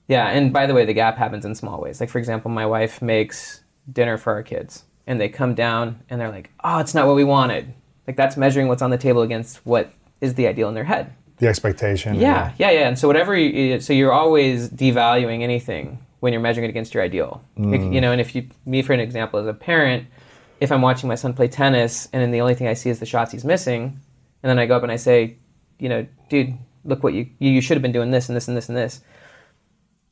[0.07, 0.29] yeah.
[0.29, 1.99] And by the way, the gap happens in small ways.
[1.99, 3.61] Like for example, my wife makes
[3.91, 7.15] dinner for our kids, and they come down and they're like, "Oh, it's not what
[7.15, 7.73] we wanted."
[8.07, 11.13] Like that's measuring what's on the table against what is the ideal in their head.
[11.37, 12.19] The expectation.
[12.19, 12.87] Yeah, yeah, yeah.
[12.87, 17.03] And so whatever, you, so you're always devaluing anything when you're measuring it against your
[17.03, 17.43] ideal.
[17.57, 17.93] Like, mm.
[17.93, 20.07] you know, and if you, me for an example, as a parent,
[20.61, 22.99] if I'm watching my son play tennis and then the only thing I see is
[22.99, 23.99] the shots he's missing,
[24.41, 25.37] and then I go up and I say,
[25.79, 26.53] you know, dude,
[26.85, 28.77] look what you you, you should have been doing this and this and this and
[28.77, 29.01] this.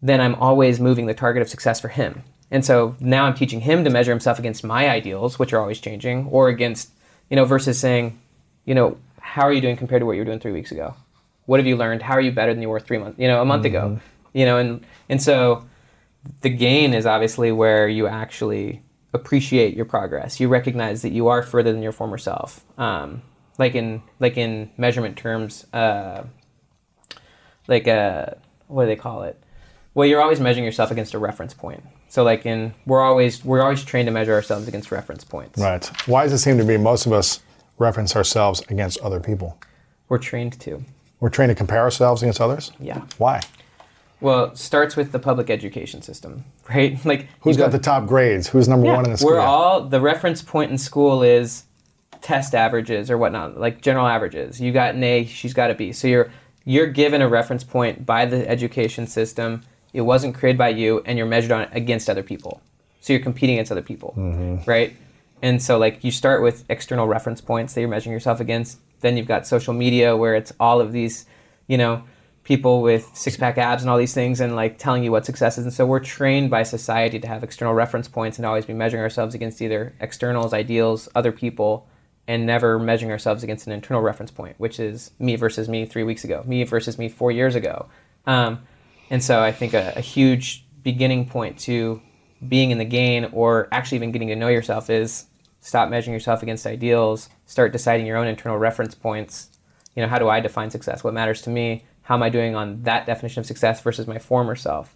[0.01, 2.23] Then I'm always moving the target of success for him.
[2.49, 5.79] And so now I'm teaching him to measure himself against my ideals, which are always
[5.79, 6.91] changing, or against,
[7.29, 8.19] you know, versus saying,
[8.65, 10.93] you know, how are you doing compared to what you were doing three weeks ago?
[11.45, 12.01] What have you learned?
[12.01, 13.99] How are you better than you were three months, you know, a month ago?
[14.33, 15.67] You know, and and so
[16.41, 18.81] the gain is obviously where you actually
[19.13, 20.39] appreciate your progress.
[20.39, 22.63] You recognize that you are further than your former self.
[22.77, 23.21] Um,
[23.57, 26.23] like in like in measurement terms, uh,
[27.67, 28.27] like uh
[28.67, 29.41] what do they call it?
[29.93, 31.83] Well, you're always measuring yourself against a reference point.
[32.07, 35.59] So like in we're always we're always trained to measure ourselves against reference points.
[35.59, 35.85] Right.
[36.07, 37.41] Why does it seem to be most of us
[37.77, 39.57] reference ourselves against other people?
[40.07, 40.83] We're trained to.
[41.21, 42.71] We're trained to compare ourselves against others?
[42.79, 43.01] Yeah.
[43.17, 43.39] Why?
[44.19, 47.03] Well, it starts with the public education system, right?
[47.05, 48.49] Like Who's you got the top grades?
[48.49, 49.31] Who's number Yeah, one in the school?
[49.31, 51.63] We're all the reference point in school is
[52.21, 54.59] test averages or whatnot, like general averages.
[54.59, 55.93] You got an A, she's got a B.
[55.93, 56.31] So you're
[56.65, 59.61] you're given a reference point by the education system.
[59.93, 62.61] It wasn't created by you, and you're measured on it against other people.
[63.01, 64.69] So you're competing against other people, Mm-hmm.
[64.69, 64.95] right?
[65.41, 68.79] And so like you start with external reference points that you're measuring yourself against.
[69.01, 71.25] Then you've got social media where it's all of these,
[71.67, 72.03] you know,
[72.43, 75.57] people with six pack abs and all these things and like telling you what success
[75.57, 75.65] is.
[75.65, 79.03] And so we're trained by society to have external reference points and always be measuring
[79.03, 81.87] ourselves against either externals, ideals, other people,
[82.27, 86.03] and never measuring ourselves against an internal reference point, which is me versus me three
[86.03, 87.87] weeks ago, me versus me four years ago.
[88.25, 88.61] Um,
[89.09, 92.01] and so I think a, a huge beginning point to
[92.47, 95.25] being in the game or actually even getting to know yourself is
[95.61, 99.49] stop measuring yourself against ideals, start deciding your own internal reference points.
[99.95, 101.03] You know, how do I define success?
[101.03, 101.85] What matters to me?
[102.03, 104.95] How am I doing on that definition of success versus my former self?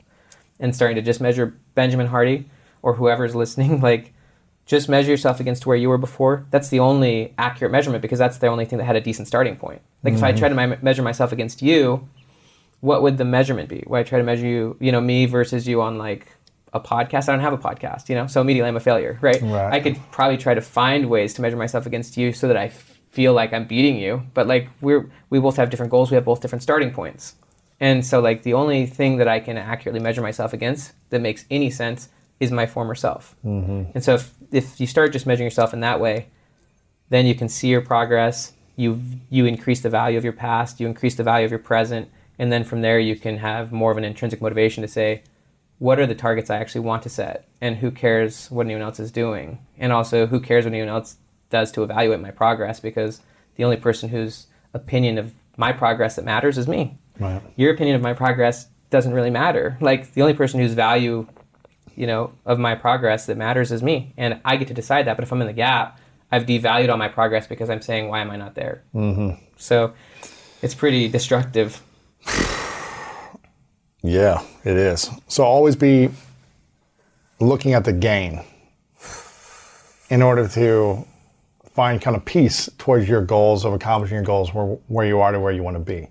[0.59, 2.49] And starting to just measure Benjamin Hardy
[2.81, 4.13] or whoever's listening, like
[4.65, 6.45] just measure yourself against where you were before.
[6.49, 9.55] That's the only accurate measurement because that's the only thing that had a decent starting
[9.55, 9.81] point.
[10.03, 10.39] Like if I mm-hmm.
[10.39, 12.09] tried to me- measure myself against you,
[12.79, 13.83] what would the measurement be?
[13.85, 16.27] Would I try to measure you, you know, me versus you on like
[16.75, 17.29] a podcast?
[17.29, 19.41] I don't have a podcast, you know, so immediately I'm a failure, right?
[19.41, 19.73] Right.
[19.73, 22.67] I could probably try to find ways to measure myself against you so that I
[23.15, 26.11] feel like I'm beating you, but like we're we both have different goals.
[26.11, 27.35] We have both different starting points,
[27.79, 31.45] and so like the only thing that I can accurately measure myself against that makes
[31.49, 32.09] any sense
[32.39, 33.35] is my former self.
[33.45, 33.91] Mm-hmm.
[33.95, 36.27] And so if if you start just measuring yourself in that way,
[37.09, 38.51] then you can see your progress.
[38.75, 40.81] You you increase the value of your past.
[40.81, 43.91] You increase the value of your present, and then from there you can have more
[43.91, 45.23] of an intrinsic motivation to say,
[45.79, 48.99] what are the targets I actually want to set, and who cares what anyone else
[48.99, 51.17] is doing, and also who cares what anyone else
[51.49, 53.21] does to evaluate my progress because
[53.55, 56.97] the only person whose opinion of my progress that matters is me.
[57.19, 57.41] Right.
[57.55, 59.77] Your opinion of my progress doesn't really matter.
[59.81, 61.27] Like the only person whose value,
[61.95, 65.17] you know, of my progress that matters is me, and I get to decide that.
[65.17, 65.99] But if I'm in the gap,
[66.31, 68.83] I've devalued all my progress because I'm saying, why am I not there?
[68.93, 69.43] Mm-hmm.
[69.57, 69.93] So
[70.61, 71.81] it's pretty destructive.
[74.05, 75.09] Yeah, it is.
[75.27, 76.11] So always be
[77.39, 78.43] looking at the gain
[80.09, 81.05] in order to
[81.73, 85.31] find kind of peace towards your goals of accomplishing your goals where, where you are
[85.31, 86.07] to where you want to be.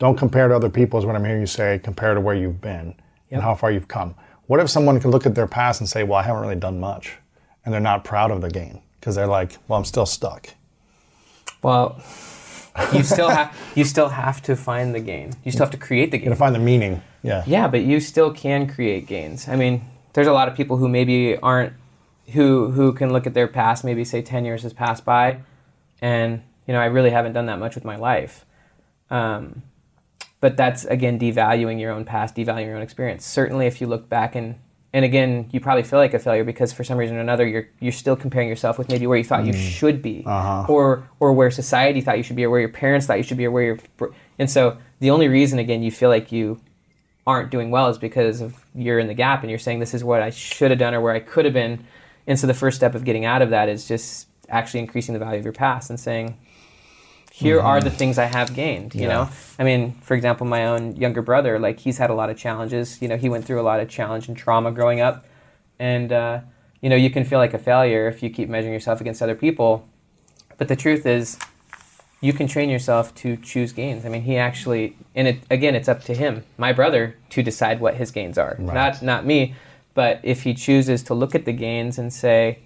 [0.00, 2.60] Don't compare to other people is what I'm hearing you say, compare to where you've
[2.60, 2.94] been
[3.30, 4.16] and how far you've come.
[4.46, 6.80] What if someone can look at their past and say, well, I haven't really done
[6.80, 7.16] much
[7.64, 10.48] and they're not proud of the gain because they're like, well, I'm still stuck.
[11.62, 12.02] Well,
[12.92, 15.32] you still have you still have to find the gain.
[15.44, 16.26] You still have to create the gain.
[16.26, 17.02] You're going to find the meaning.
[17.22, 17.44] Yeah.
[17.46, 19.48] Yeah, but you still can create gains.
[19.48, 21.72] I mean, there's a lot of people who maybe aren't
[22.32, 25.40] who who can look at their past, maybe say 10 years has passed by
[26.00, 28.44] and you know, I really haven't done that much with my life.
[29.10, 29.62] Um,
[30.40, 33.24] but that's again devaluing your own past, devaluing your own experience.
[33.24, 34.56] Certainly if you look back and
[34.98, 37.68] and again, you probably feel like a failure because for some reason or another you're
[37.78, 39.70] you're still comparing yourself with maybe where you thought you mm.
[39.70, 40.66] should be uh-huh.
[40.68, 43.36] or or where society thought you should be or where your parents thought you should
[43.36, 46.60] be or where you're and so the only reason again you feel like you
[47.28, 50.02] aren't doing well is because of you're in the gap and you're saying this is
[50.02, 51.84] what I should have done or where I could have been.
[52.26, 55.20] And so the first step of getting out of that is just actually increasing the
[55.20, 56.36] value of your past and saying,
[57.42, 58.94] here are the things I have gained.
[58.94, 59.08] You Yeah.
[59.08, 59.28] know,
[59.60, 63.00] I mean, for example, my own younger brother, like he's had a lot of challenges.
[63.00, 65.24] You know, he went through a lot of challenge and trauma growing up,
[65.78, 66.40] and uh,
[66.80, 69.36] you know, you can feel like a failure if you keep measuring yourself against other
[69.36, 69.86] people.
[70.56, 71.38] But the truth is,
[72.20, 74.04] you can train yourself to choose gains.
[74.04, 77.78] I mean, he actually, and it again, it's up to him, my brother, to decide
[77.80, 79.54] what his gains are, not not me.
[79.94, 82.58] But if he chooses to look at the gains and say,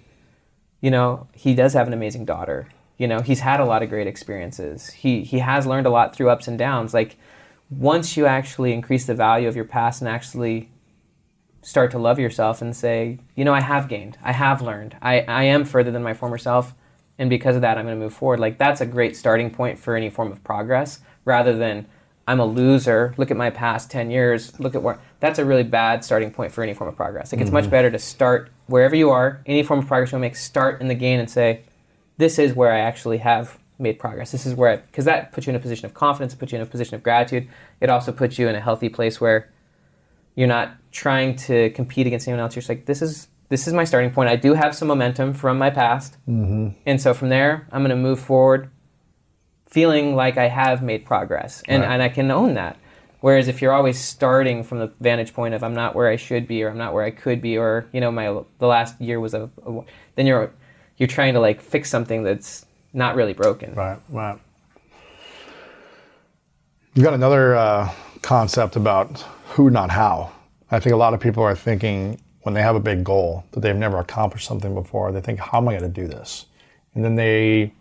[0.81, 2.69] you know, he does have an amazing daughter.
[2.97, 4.91] You know, he's had a lot of great experiences.
[4.91, 6.93] He he has learned a lot through ups and downs.
[6.93, 7.17] Like
[7.69, 10.69] once you actually increase the value of your past and actually
[11.63, 14.17] start to love yourself and say, you know, I have gained.
[14.23, 14.97] I have learned.
[15.01, 16.73] I, I am further than my former self.
[17.17, 18.39] And because of that, I'm going to move forward.
[18.39, 21.85] Like, that's a great starting point for any form of progress rather than
[22.27, 23.13] I'm a loser.
[23.17, 24.59] Look at my past 10 years.
[24.59, 24.99] Look at where.
[25.19, 27.31] That's a really bad starting point for any form of progress.
[27.31, 27.71] Like, it's much mm-hmm.
[27.71, 30.81] better to start wherever you are, any form of progress you want to make, start
[30.81, 31.63] in the gain and say,
[32.17, 34.31] this is where I actually have made progress.
[34.31, 36.51] This is where I, because that puts you in a position of confidence, it puts
[36.51, 37.47] you in a position of gratitude.
[37.81, 39.49] It also puts you in a healthy place where
[40.35, 42.55] you're not trying to compete against anyone else.
[42.55, 44.29] You're just like, this is this is my starting point.
[44.29, 46.69] I do have some momentum from my past, mm-hmm.
[46.87, 48.71] and so from there, I'm going to move forward,
[49.67, 51.91] feeling like I have made progress, and Right.
[51.91, 52.77] and I can own that.
[53.19, 56.47] Whereas if you're always starting from the vantage point of I'm not where I should
[56.47, 58.25] be, or I'm not where I could be, or you know my
[58.57, 59.81] the last year was a, a
[60.15, 60.51] then you're
[61.03, 63.75] you're trying to like fix something that's not really broken.
[63.75, 64.39] Right, right.
[66.93, 67.91] You got another uh,
[68.21, 70.31] concept about who, not how.
[70.71, 73.59] I think a lot of people are thinking when they have a big goal that
[73.59, 75.11] they've never accomplished something before.
[75.11, 76.45] They think, "How am I going to do this?"
[76.95, 77.73] And then they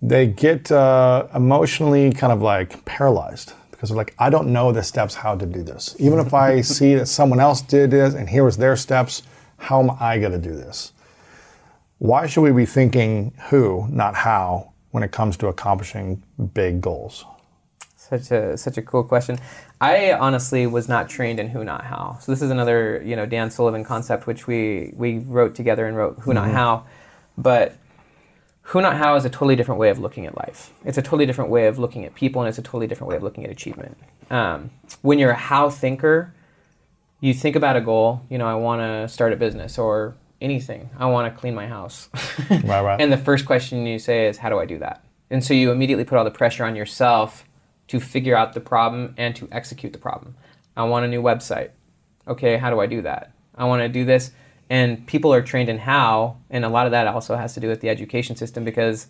[0.00, 4.84] they get uh, emotionally kind of like paralyzed because they're like, "I don't know the
[4.84, 5.96] steps how to do this.
[5.98, 9.24] Even if I see that someone else did this and here was their steps,
[9.56, 10.92] how am I going to do this?"
[11.98, 16.22] Why should we be thinking who, not how, when it comes to accomplishing
[16.52, 17.24] big goals?
[17.96, 19.38] Such a such a cool question.
[19.80, 22.18] I honestly was not trained in who not how.
[22.20, 25.96] So this is another you know Dan Sullivan concept which we we wrote together and
[25.96, 26.84] wrote who not how,
[27.36, 27.76] but
[28.62, 30.72] who not how is a totally different way of looking at life.
[30.84, 33.16] It's a totally different way of looking at people and it's a totally different way
[33.16, 33.96] of looking at achievement.
[34.30, 34.70] Um,
[35.02, 36.32] when you're a how thinker,
[37.20, 38.22] you think about a goal.
[38.28, 40.90] You know, I want to start a business or anything.
[40.98, 42.08] I want to clean my house.
[42.50, 43.00] Right, right.
[43.00, 45.04] And the first question you say is, how do I do that?
[45.30, 47.44] And so you immediately put all the pressure on yourself
[47.88, 50.36] to figure out the problem and to execute the problem.
[50.76, 51.70] I want a new website.
[52.28, 53.32] Okay, how do I do that?
[53.54, 54.32] I want to do this.
[54.68, 57.68] And people are trained in how, and a lot of that also has to do
[57.68, 59.08] with the education system because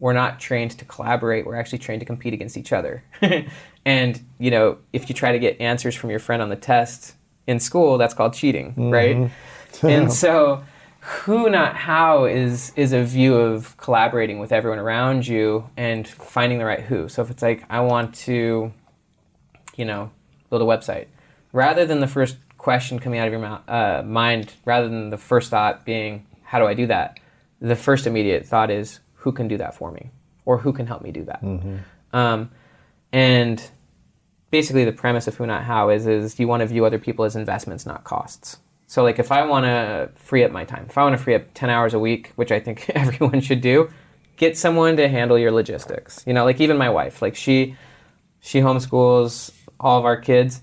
[0.00, 1.46] we're not trained to collaborate.
[1.46, 3.04] We're actually trained to compete against each other.
[3.84, 7.14] and, you know, if you try to get answers from your friend on the test
[7.46, 9.16] in school, that's called cheating, right?
[9.16, 9.34] Mm-hmm.
[9.82, 10.64] and so
[11.00, 16.58] who not how is is a view of collaborating with everyone around you and finding
[16.58, 17.08] the right who.
[17.08, 18.72] So if it's like i want to
[19.76, 20.10] you know
[20.50, 21.06] build a website
[21.52, 25.18] rather than the first question coming out of your mou- uh, mind rather than the
[25.18, 27.18] first thought being how do i do that?
[27.60, 30.10] The first immediate thought is who can do that for me?
[30.44, 31.42] Or who can help me do that?
[32.12, 32.50] Um,
[33.12, 33.62] and
[34.50, 37.24] basically the premise of who not how is is you want to view other people
[37.24, 40.96] as investments not costs so like if i want to free up my time if
[40.98, 43.88] i want to free up 10 hours a week which i think everyone should do
[44.36, 46.22] get someone to handle your logistics.
[46.26, 47.76] You know like even my wife like she
[48.40, 50.62] she homeschools all of our kids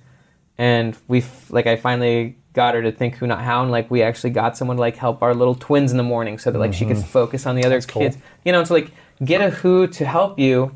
[0.57, 4.01] and we like i finally got her to think who not how and like we
[4.03, 6.73] actually got someone to like help our little twins in the morning so that like
[6.73, 7.07] she could mm-hmm.
[7.07, 8.01] focus on the other cool.
[8.01, 8.17] kids.
[8.43, 8.91] You know so like
[9.23, 10.71] get a who to help you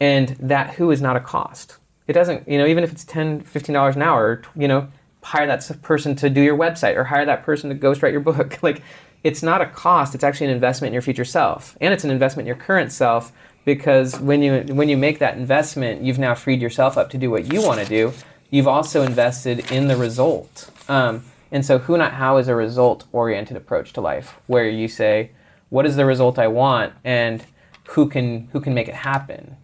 [0.00, 1.76] and that who is not a cost.
[2.06, 4.88] It doesn't you know even if it's 10 15 dollars an hour you know
[5.22, 8.58] hire that person to do your website or hire that person to ghostwrite your book.
[8.62, 8.82] Like
[9.24, 11.76] it's not a cost it's actually an investment in your future self.
[11.80, 13.32] And it's an investment in your current self
[13.64, 17.30] because when you when you make that investment you've now freed yourself up to do
[17.30, 18.12] what you want to do.
[18.50, 20.70] You've also invested in the result.
[20.88, 24.88] Um, and so who not how is a result oriented approach to life where you
[24.88, 25.30] say
[25.70, 27.44] what is the result i want and
[27.88, 29.56] who can who can make it happen?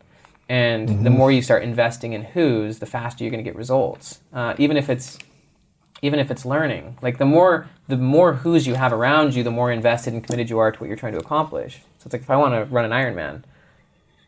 [0.50, 4.20] And the more you start investing in who's the faster you're going to get results.
[4.32, 5.18] Uh, even if it's
[6.02, 6.96] even if it's learning.
[7.02, 10.48] Like the more the more who's you have around you the more invested and committed
[10.50, 11.76] you are to what you're trying to accomplish.
[11.98, 13.42] So it's like if i want to run an ironman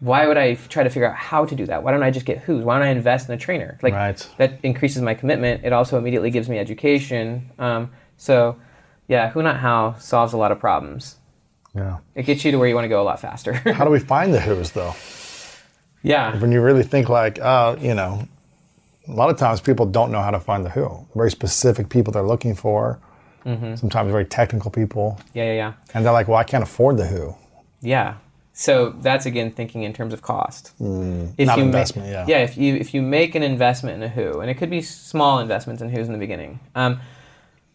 [0.00, 1.82] why would i f- try to figure out how to do that?
[1.82, 2.64] Why don't i just get who's?
[2.64, 3.78] Why don't i invest in a trainer?
[3.82, 4.28] Like Right.
[4.38, 5.62] that increases my commitment.
[5.62, 7.50] It also immediately gives me education.
[7.58, 8.56] Um, so
[9.08, 11.16] yeah who not how solves a lot of problems.
[11.74, 11.98] Yeah.
[12.14, 13.52] it gets you to where you want to go a lot faster.
[13.52, 14.94] How do we find the who's though?
[16.02, 16.36] yeah.
[16.40, 18.26] When you really think like, uh, you know,
[19.10, 21.06] a lot of times people don't know how to find the who.
[21.14, 22.98] Very specific people they're looking for.
[23.44, 25.72] sometimes very technical people, Yeah, yeah, yeah.
[25.94, 27.34] and they're like, "Well, I can't afford the Who."
[27.80, 28.14] Yeah.
[28.52, 30.72] So that's again thinking in terms of cost.
[30.78, 31.46] if Mm.
[31.46, 32.24] not you investment, make, yeah.
[32.28, 34.82] Yeah, if you if you make an investment in a Who, and it could be
[34.82, 36.60] small investments in Who's in the beginning.
[36.74, 37.00] Um,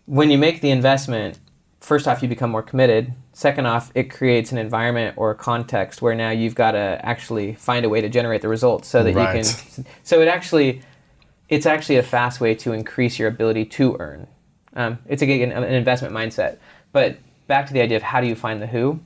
[0.05, 1.39] when you make the investment,
[1.79, 3.13] first off, you become more committed.
[3.33, 7.55] Second off, it creates an environment or a context where now you've got to actually
[7.55, 9.85] find a way to generate the results so that you can.
[10.03, 10.83] So it actually,
[11.49, 14.27] it's actually a fast way to increase your ability to earn.
[14.75, 16.57] Um, it's again an investment mindset.
[16.91, 17.17] But
[17.47, 18.99] back to the idea of how do you find the Who?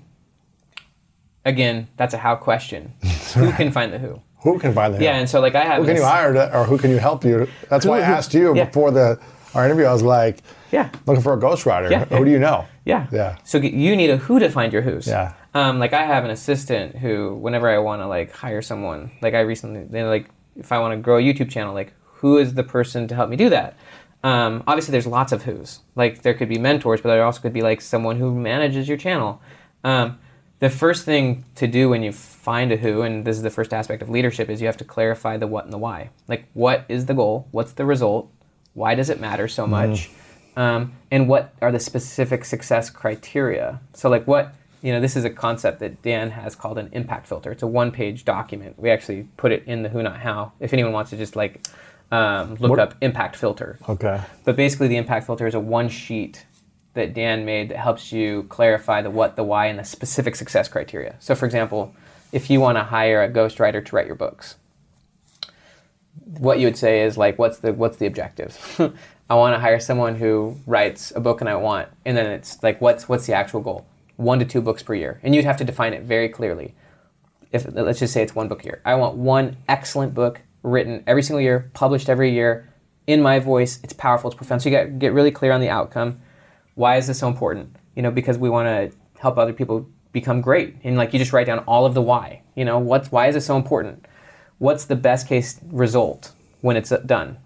[1.46, 2.94] Again, that's a how question.
[3.36, 4.22] Who can find the Who?
[4.44, 5.04] Who can find the Who?
[5.04, 6.98] Yeah, and so like I have who can you hire to, or who can you
[6.98, 7.48] help you?
[7.70, 8.66] That's why I Who- who- asked you yeah.
[8.66, 9.20] before the
[9.56, 9.86] our interview.
[9.86, 10.90] I was like, Yeah.
[11.08, 11.90] looking for a ghostwriter.
[11.90, 12.66] Yeah, Who do you know?
[12.86, 13.08] Yeah.
[13.12, 13.38] Yeah.
[13.44, 15.08] So you need a who to find your who's.
[15.08, 15.34] Yeah.
[15.56, 19.34] Um, like I have an assistant who, whenever I want to like hire someone, like
[19.34, 22.54] I recently, they like if I want to grow a YouTube channel, like who is
[22.54, 23.76] the person to help me do that?
[24.24, 25.80] Um, obviously, there's lots of who's.
[25.96, 28.98] Like there could be mentors, but there also could be like someone who manages your
[28.98, 29.42] channel.
[29.84, 30.20] Um,
[30.60, 33.74] the first thing to do when you find a who, and this is the first
[33.74, 36.10] aspect of leadership, is you have to clarify the what and the why.
[36.28, 37.48] Like, what is the goal?
[37.52, 38.30] What's the result?
[38.74, 40.10] Why does it matter so much?
[40.58, 43.80] Um, and what are the specific success criteria?
[43.94, 47.28] So, like, what you know, this is a concept that Dan has called an impact
[47.28, 47.52] filter.
[47.52, 48.80] It's a one-page document.
[48.80, 50.54] We actually put it in the Who Not How.
[50.60, 51.68] If anyone wants to just like
[52.12, 53.78] um, look What- up impact filter.
[53.88, 54.20] Okay.
[54.46, 56.46] But basically, the impact filter is a one sheet
[56.94, 60.68] that Dan made that helps you clarify the what, the why, and the specific success
[60.68, 61.16] criteria.
[61.20, 61.96] So, for example,
[62.32, 64.56] if you want to hire a ghostwriter to write your books,
[66.38, 68.58] what you would say is like, what's the what's the objective?
[69.30, 72.62] I want to hire someone who writes a book, and I want, and then it's
[72.64, 73.86] like, what's what's the actual goal?
[74.16, 76.74] One to two books per year, and you'd have to define it very clearly
[77.52, 78.82] if let's just say it's one book a year.
[78.86, 82.70] I want one excellent book written every single year, published every year,
[83.08, 83.80] in my voice.
[83.84, 84.62] It's powerful, it's profound.
[84.62, 86.22] So you got get really clear on the outcome.
[86.76, 87.76] Why is this so important?
[87.96, 90.76] You know, because we want to help other people become great.
[90.84, 92.44] And like you just write down all of the why.
[92.56, 94.06] You know, what's why is it so important?
[94.60, 97.38] What's the best case result when it's uh, done?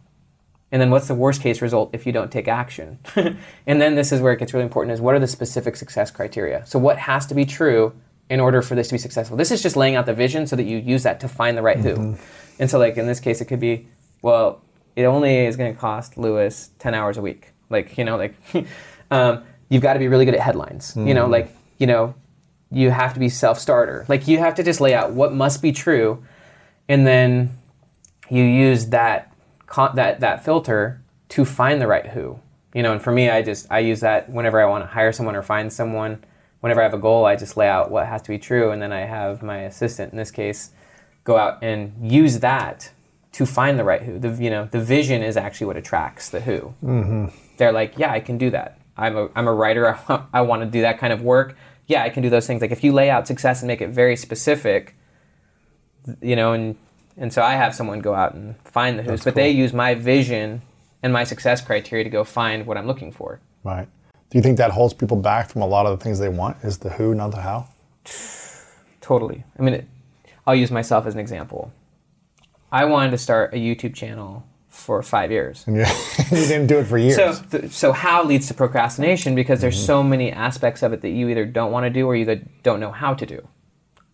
[0.72, 3.00] And then what's the worst case result if you don't take action?
[3.16, 6.10] and then this is where it gets really important is what are the specific success
[6.10, 6.66] criteria?
[6.66, 7.94] So what has to be true
[8.30, 9.38] in order for this to be successful?
[9.38, 11.62] This is just laying out the vision so that you use that to find the
[11.62, 12.18] right who.
[12.60, 13.88] And so like in this case it could be,
[14.22, 14.62] well,
[14.96, 17.52] it only is going to cost Lewis 10 hours a week.
[17.70, 18.36] Like, you know, like
[19.12, 20.94] um, you've got to be really good at headlines.
[20.96, 22.16] You know, like, you know,
[22.72, 24.06] you have to be self-starter.
[24.08, 26.24] Like you have to just lay out what must be true
[26.88, 27.58] and then
[28.30, 29.34] you use that
[29.68, 32.40] con- that that filter to find the right who.
[32.74, 35.12] You know, and for me, I just I use that whenever I want to hire
[35.12, 36.24] someone or find someone.
[36.62, 38.82] Whenever I have a goal, I just lay out what has to be true, and
[38.82, 40.72] then I have my assistant, in this case,
[41.24, 42.92] go out and use that
[43.34, 44.20] to find the right who.
[44.20, 46.74] The you know the vision is actually what attracts the who.
[46.84, 47.26] Mm-hmm.
[47.58, 48.80] They're like, yeah, I can do that.
[48.98, 49.88] I'm a I'm a writer.
[49.96, 51.56] I want, I want to do that kind of work.
[51.88, 52.62] Yeah, I can do those things.
[52.62, 54.96] Like if you lay out success and make it very specific,
[56.22, 56.76] you know, and
[57.18, 59.94] and so I have someone go out and find the who's, but they use my
[59.94, 60.62] vision
[61.04, 63.40] and my success criteria to go find what I'm looking for.
[63.64, 63.88] Right.
[64.30, 66.58] Do you think that holds people back from a lot of the things they want?
[66.64, 67.68] Is the who, not the how?
[69.02, 69.44] Totally.
[69.60, 69.88] I mean, it,
[70.46, 71.72] I'll use myself as an example.
[72.72, 75.64] I wanted to start a YouTube channel for five years.
[75.68, 75.86] And you,
[76.48, 77.16] didn't do it for years.
[77.16, 79.36] So, th- so how leads to procrastination?
[79.36, 82.16] Because there's so many aspects of it that you either don't want to do or
[82.16, 83.48] you don't know how to do.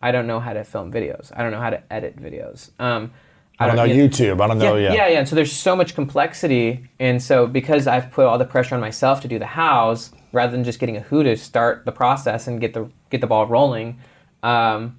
[0.02, 1.32] I don't know how to film videos.
[1.36, 2.72] I don't know how to edit videos.
[2.80, 3.12] Um,
[3.60, 4.40] I don't know you YouTube.
[4.42, 4.76] I don't know.
[4.78, 5.08] yeah, Yeah.
[5.10, 8.80] yeah, so there's so much complexity, and so because I've put all the pressure on
[8.82, 12.48] myself to do the hows rather than just getting a who to start the process
[12.48, 14.00] and get the get the ball rolling,
[14.44, 14.96] um,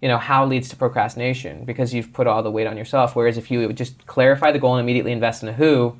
[0.00, 3.16] you know, how leads to procrastination because you've put all the weight on yourself.
[3.16, 5.96] Whereas if you would just clarify the goal and immediately invest in a who,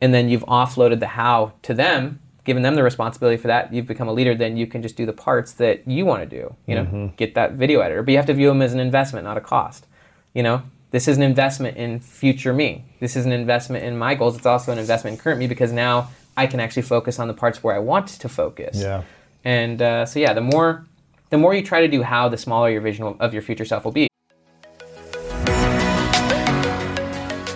[0.00, 3.86] and then you've offloaded the how to them, given them the responsibility for that, you've
[3.86, 4.34] become a leader.
[4.34, 6.56] Then you can just do the parts that you want to do.
[6.66, 9.24] You know, get that video editor, but you have to view them as an investment,
[9.24, 9.86] not a cost.
[10.34, 12.84] You know, this is an investment in future me.
[12.98, 14.36] This is an investment in my goals.
[14.36, 17.34] It's also an investment in current me because now I can actually focus on the
[17.34, 18.80] parts where I want to focus.
[18.80, 19.02] Yeah.
[19.44, 20.86] And uh, so yeah, the more
[21.32, 23.86] the more you try to do how, the smaller your vision of your future self
[23.86, 24.06] will be.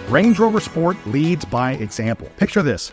[0.09, 2.29] Range Rover Sport leads by example.
[2.39, 2.93] Picture this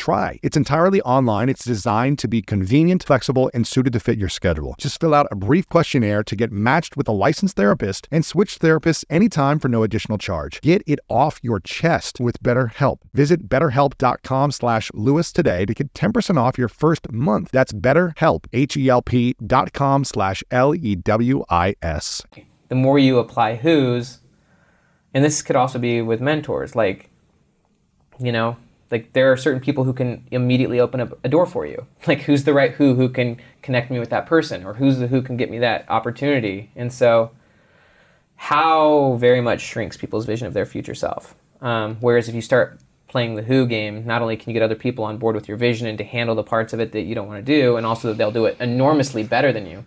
[0.01, 0.39] try.
[0.41, 1.47] It's entirely online.
[1.47, 4.73] It's designed to be convenient, flexible, and suited to fit your schedule.
[4.79, 8.57] Just fill out a brief questionnaire to get matched with a licensed therapist and switch
[8.59, 10.59] therapists anytime for no additional charge.
[10.61, 12.97] Get it off your chest with BetterHelp.
[13.13, 17.51] Visit betterhelp.com slash Lewis today to get 10% off your first month.
[17.51, 22.23] That's betterhelp, H-E-L-P dot com slash L-E-W-I-S.
[22.69, 24.19] The more you apply who's,
[25.13, 27.09] and this could also be with mentors, like,
[28.19, 28.57] you know,
[28.91, 32.21] like there are certain people who can immediately open up a door for you like
[32.21, 35.21] who's the right who who can connect me with that person or who's the who
[35.21, 37.31] can get me that opportunity and so
[38.35, 42.79] how very much shrinks people's vision of their future self um, whereas if you start
[43.07, 45.57] playing the who game not only can you get other people on board with your
[45.57, 47.85] vision and to handle the parts of it that you don't want to do and
[47.85, 49.83] also that they'll do it enormously better than you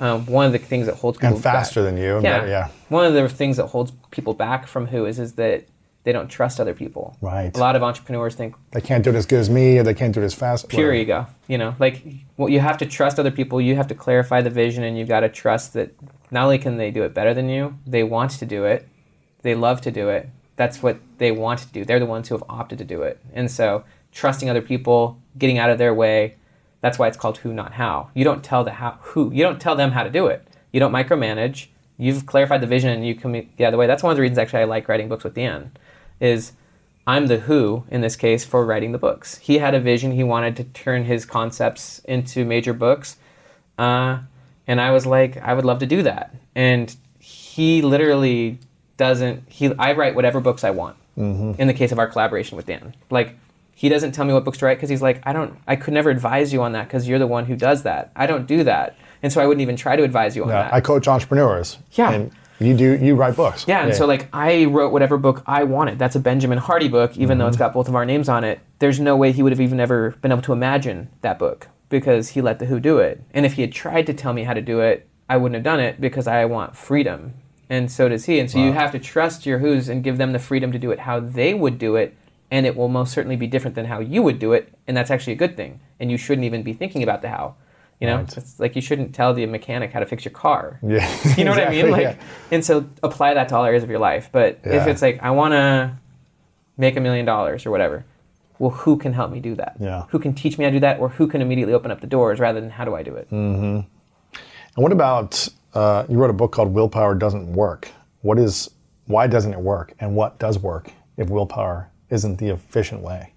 [0.00, 2.20] um, one of the things that holds people and faster back, than you.
[2.22, 2.68] yeah, yeah.
[2.88, 5.66] One of the things that holds people back from who is is that
[6.04, 7.16] they don't trust other people.
[7.20, 7.54] Right.
[7.54, 9.94] A lot of entrepreneurs think They can't do it as good as me, or they
[9.94, 10.68] can't do it as fast.
[10.68, 11.02] pure whatever.
[11.02, 11.26] ego.
[11.46, 12.02] You know, like
[12.36, 13.60] well, you have to trust other people.
[13.60, 15.94] You have to clarify the vision, and you've got to trust that
[16.30, 18.88] not only can they do it better than you, they want to do it.
[19.42, 20.28] They love to do it.
[20.56, 21.84] That's what they want to do.
[21.84, 23.18] They're the ones who have opted to do it.
[23.32, 26.36] And so, trusting other people, getting out of their way.
[26.82, 28.10] That's why it's called who, not how.
[28.14, 29.30] You don't tell the how who.
[29.32, 30.46] You don't tell them how to do it.
[30.72, 31.66] You don't micromanage.
[31.98, 33.86] You've clarified the vision, and you come the other way.
[33.86, 35.72] That's one of the reasons actually I like writing books with Dan.
[36.20, 36.52] Is
[37.06, 39.38] I'm the who in this case for writing the books.
[39.38, 40.12] He had a vision.
[40.12, 43.16] He wanted to turn his concepts into major books.
[43.78, 44.18] Uh,
[44.66, 46.34] and I was like, I would love to do that.
[46.54, 48.58] And he literally
[48.96, 52.66] doesn't, he, I write whatever books I want in the case of our collaboration with
[52.66, 52.94] Dan.
[53.10, 53.36] Like,
[53.74, 55.92] he doesn't tell me what books to write because he's like, I don't, I could
[55.94, 58.12] never advise you on that because you're the one who does that.
[58.14, 58.96] I don't do that.
[59.22, 60.72] And so I wouldn't even try to advise you on Yeah, that.
[60.74, 61.78] I coach entrepreneurs.
[61.92, 62.10] Yeah.
[62.12, 62.96] And you do.
[62.96, 63.64] You write books.
[63.66, 65.98] Yeah, and so like I wrote whatever book I wanted.
[65.98, 67.64] That's a Benjamin Hardy book, even though it's mm-hmm.
[67.64, 68.60] got both of our names on it.
[68.78, 72.30] There's no way he would have even ever been able to imagine that book because
[72.30, 73.22] he let the Who do it.
[73.32, 75.64] And if he had tried to tell me how to do it, I wouldn't have
[75.64, 77.34] done it because I want freedom.
[77.68, 78.40] And so does he.
[78.40, 80.90] And so you have to trust your Who's and give them the freedom to do
[80.90, 82.16] it how they would do it.
[82.50, 84.74] And it will most certainly be different than how you would do it.
[84.88, 85.78] And that's actually a good thing.
[86.00, 87.54] And you shouldn't even be thinking about the how.
[88.00, 88.36] You know, Right.
[88.38, 90.78] it's like you shouldn't tell the mechanic how to fix your car.
[90.86, 91.06] Yeah.
[91.36, 91.90] You know what I mean?
[91.90, 92.14] Like, yeah.
[92.50, 94.30] and so apply that to all areas of your life.
[94.32, 95.96] But if it's like I want to
[96.78, 98.04] make a million dollars or whatever,
[98.58, 99.76] well, who can help me do that?
[99.78, 100.04] Yeah.
[100.10, 102.06] Who can teach me how to do that, or who can immediately open up the
[102.06, 103.30] doors rather than how do I do it?
[103.30, 103.84] Mm.
[104.76, 107.90] And what about uh, you wrote a book called Willpower Doesn't Work?
[108.22, 108.70] What is
[109.06, 113.32] why doesn't it work, and what does work if willpower isn't the efficient way?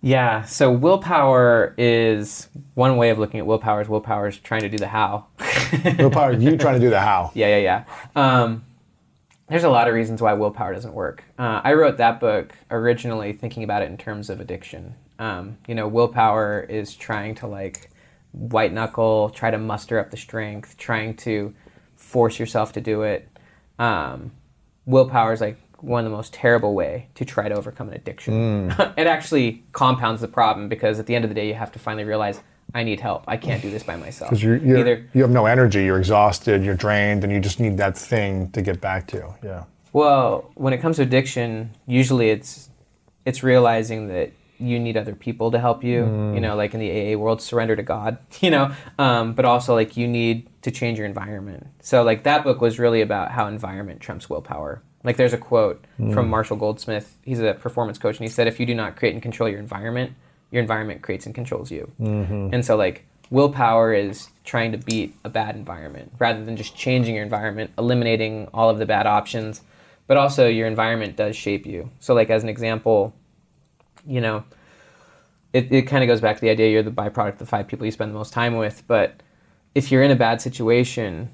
[0.00, 0.44] Yeah.
[0.44, 3.80] So willpower is one way of looking at willpower.
[3.80, 5.26] Is willpower is trying to do the how.
[5.98, 7.30] Willpower, you trying to do the how?
[7.34, 7.84] Yeah, yeah,
[8.16, 8.42] yeah.
[8.42, 8.64] Um,
[9.48, 11.24] there's a lot of reasons why willpower doesn't work.
[11.38, 14.94] Uh, I wrote that book originally thinking about it in terms of addiction.
[15.18, 17.90] Um, you know, willpower is trying to like
[18.32, 21.54] white knuckle, try to muster up the strength, trying to
[21.96, 23.28] force yourself to do it.
[23.78, 24.32] Um,
[24.86, 28.70] willpower is like one of the most terrible way to try to overcome an addiction.
[28.96, 31.78] it actually compounds the problem because at the end of the day, you have to
[31.78, 32.40] finally realize
[32.74, 33.24] I need help.
[33.26, 34.30] I can't do this by myself.
[34.30, 37.60] Because you're, you're, Either you have no energy, you're exhausted, you're drained, and you just
[37.60, 39.34] need that thing to get back to.
[39.42, 39.64] Yeah.
[39.92, 42.68] Well, when it comes to addiction, usually it's
[43.24, 46.04] it's realizing that you need other people to help you.
[46.34, 48.18] You know, like in the AA world, surrender to God.
[48.40, 51.66] You know, um, but also like you need to change your environment.
[51.80, 54.82] So like that book was really about how environment trumps willpower.
[55.04, 56.30] Like there's a quote from hmm.
[56.30, 57.16] Marshall Goldsmith.
[57.24, 59.60] He's a performance coach, and he said, "If you do not create and control your
[59.60, 60.12] environment,
[60.50, 62.50] your environment creates and controls you." Mm-hmm.
[62.52, 67.14] And so like willpower is trying to beat a bad environment rather than just changing
[67.14, 69.62] your environment, eliminating all of the bad options
[70.08, 71.90] but also your environment does shape you.
[72.00, 73.14] So, like as an example,
[74.04, 74.42] you know,
[75.52, 77.68] it, it kind of goes back to the idea you're the byproduct of the five
[77.68, 78.82] people you spend the most time with.
[78.88, 79.22] But
[79.74, 81.30] if you're in a bad situation,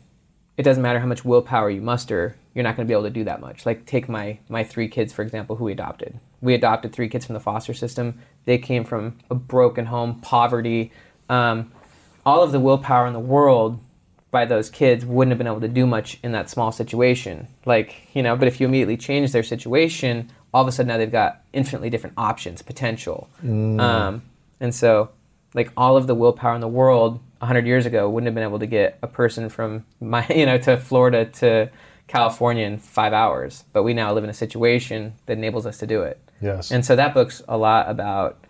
[0.59, 3.11] it doesn't matter how much willpower you muster, you're not going to be able to
[3.11, 3.67] do that much.
[3.67, 6.19] Like take my my three kids for example, who we adopted.
[6.41, 8.21] We adopted three kids from the foster system.
[8.45, 10.93] They came from a broken home, poverty.
[11.29, 11.73] Um,
[12.27, 13.81] all of the willpower in the world
[14.31, 17.49] by those kids wouldn't have been able to do much in that small situation.
[17.67, 20.99] Like you know, but if you immediately change their situation, all of a sudden now
[20.99, 23.29] they've got infinitely different options, potential.
[23.81, 24.23] Um,
[24.61, 25.11] and so,
[25.55, 28.59] like all of the willpower in the world 100 years ago wouldn't have been able
[28.59, 31.71] to get a person from my you know to Florida to
[32.07, 33.65] California in five hours.
[33.73, 36.19] But we now live in a situation that enables us to do it.
[36.41, 36.71] Yes.
[36.71, 38.45] And so that book's a lot about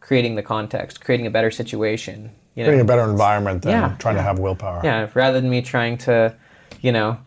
[0.00, 2.30] creating the context, creating a better situation.
[2.54, 4.80] You know, Creating a better environment than Yeah, trying to have willpower.
[4.82, 6.34] yeah, rather than me trying to,
[6.80, 7.18] you know,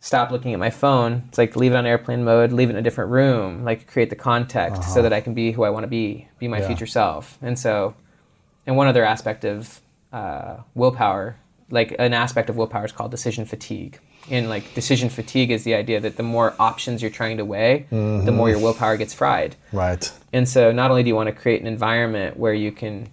[0.00, 2.76] stop looking at my phone, it's like leave it on airplane mode, leave it in
[2.78, 5.84] a different room, like create the context so that I can be who I want
[5.84, 6.62] to be, be my Uh-huh.
[6.62, 6.66] Yeah.
[6.68, 7.38] future self.
[7.42, 7.94] And so,
[8.66, 9.80] and one other aspect of
[10.12, 11.36] uh, willpower,
[11.70, 14.00] like an aspect of willpower is called decision fatigue.
[14.30, 17.86] And like decision fatigue is the idea that the more options you're trying to weigh,
[17.90, 18.34] the Mm-hmm.
[18.34, 19.54] more your willpower gets fried.
[19.72, 20.10] Right.
[20.32, 23.08] And so not only do you want to create an environment where you can,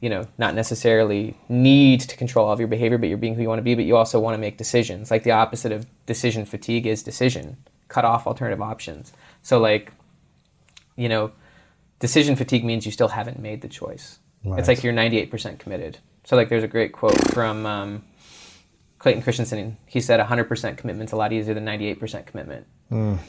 [0.00, 3.42] you know, not necessarily need to control all of your behavior, but you're being who
[3.42, 5.10] you want to be, but you also want to make decisions.
[5.10, 7.56] Like the opposite of decision fatigue is decision.
[7.88, 9.12] Cut off alternative options.
[9.42, 9.92] So like,
[10.96, 11.32] you know,
[12.00, 14.18] decision fatigue means you still haven't made the choice.
[14.44, 14.58] Right.
[14.58, 15.98] It's like you're 98% committed.
[16.24, 18.04] So like there's a great quote from um,
[19.00, 19.76] Clayton Christensen.
[19.86, 22.66] He said 100% commitment's a lot easier than 98% commitment.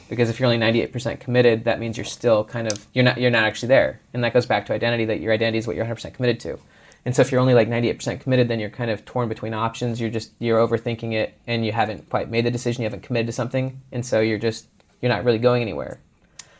[0.08, 3.30] Because if you're only 98% committed, that means you're still kind of you're not you're
[3.30, 4.00] not actually there.
[4.12, 6.58] And that goes back to identity that your identity is what you're 100% committed to.
[7.04, 10.00] And so if you're only like 98% committed, then you're kind of torn between options.
[10.00, 13.26] You're just you're overthinking it and you haven't quite made the decision, you haven't committed
[13.26, 14.66] to something, and so you're just
[15.00, 16.00] you're not really going anywhere.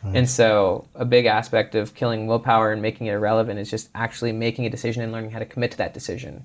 [0.05, 4.33] And so, a big aspect of killing willpower and making it irrelevant is just actually
[4.33, 6.43] making a decision and learning how to commit to that decision.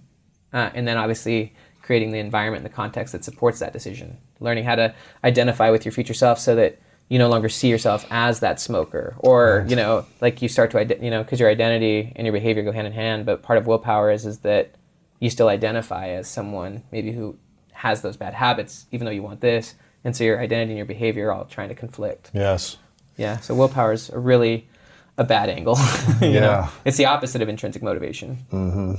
[0.53, 1.55] Uh, and then, obviously,
[1.89, 4.19] creating the environment and the context that supports that decision.
[4.41, 6.79] Learning how to identify with your future self so that
[7.09, 10.99] you no longer see yourself as that smoker, or you know, like you start to,
[11.03, 13.25] you know, because your identity and your behavior go hand in hand.
[13.25, 14.73] But part of willpower is is that
[15.19, 17.39] you still identify as someone maybe who
[17.73, 19.75] has those bad habits, even though you want this.
[20.05, 22.31] And so your identity and your behavior are all trying to conflict.
[22.35, 22.77] Yes.
[23.17, 24.69] Yeah, so willpower is a really
[25.17, 25.79] a bad angle.
[26.21, 26.41] you Yeah.
[26.41, 26.69] know?
[26.85, 28.45] It's the opposite of intrinsic motivation.
[28.53, 28.93] Mm-hmm.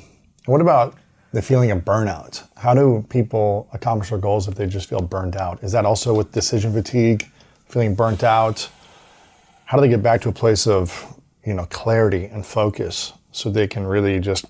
[0.52, 0.96] What about
[1.32, 2.43] the feeling of burnout?
[2.57, 5.63] How do people accomplish their goals if they just feel burned out?
[5.63, 7.30] Is that also with decision fatigue,
[7.67, 8.69] feeling burnt out?
[9.65, 13.49] How do they get back to a place of, you know, clarity and focus so
[13.49, 14.45] they can really just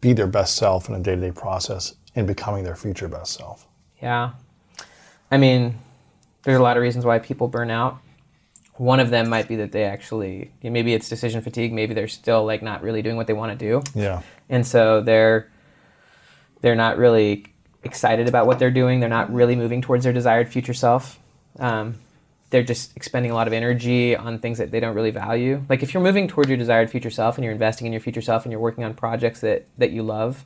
[0.00, 3.66] be their best self in a day-to-day process and becoming their future best self?
[4.00, 4.32] Yeah.
[5.30, 5.78] I mean,
[6.42, 7.98] there's a lot of reasons why people burn out.
[8.76, 12.44] One of them might be that they actually maybe it's decision fatigue, maybe they're still
[12.44, 13.82] like not really doing what they want to do.
[13.94, 14.22] Yeah.
[14.48, 15.51] and so they're
[16.62, 17.44] they're not really
[17.84, 19.00] excited about what they're doing.
[19.00, 21.18] They're not really moving towards their desired future self.
[21.58, 21.96] Um,
[22.50, 25.62] they're just expending a lot of energy on things that they don't really value.
[25.68, 28.20] Like if you're moving towards your desired future self and you're investing in your future
[28.20, 30.44] self and you're working on projects that that you love,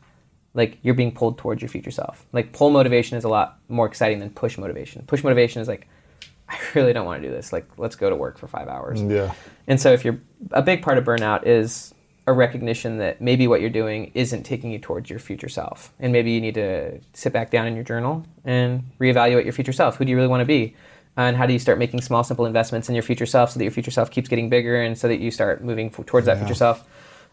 [0.55, 2.25] like you're being pulled towards your future self.
[2.33, 5.03] Like pull motivation is a lot more exciting than push motivation.
[5.07, 5.89] Push motivation is like,
[6.49, 7.53] I really don't want to do this.
[7.53, 9.03] Like let's go to work for five hours.
[9.03, 9.35] Yeah.
[9.67, 10.21] And so if you're
[10.53, 11.93] a big part of burnout is
[12.27, 15.93] a recognition that maybe what you're doing isn't taking you towards your future self.
[16.01, 19.73] And maybe you need to sit back down in your journal and reevaluate your future
[19.73, 19.97] self.
[19.97, 20.75] Who do you really want to be?
[21.17, 23.65] And how do you start making small, simple investments in your future self so that
[23.65, 26.55] your future self keeps getting bigger and so that you start moving towards that future
[26.55, 26.87] self?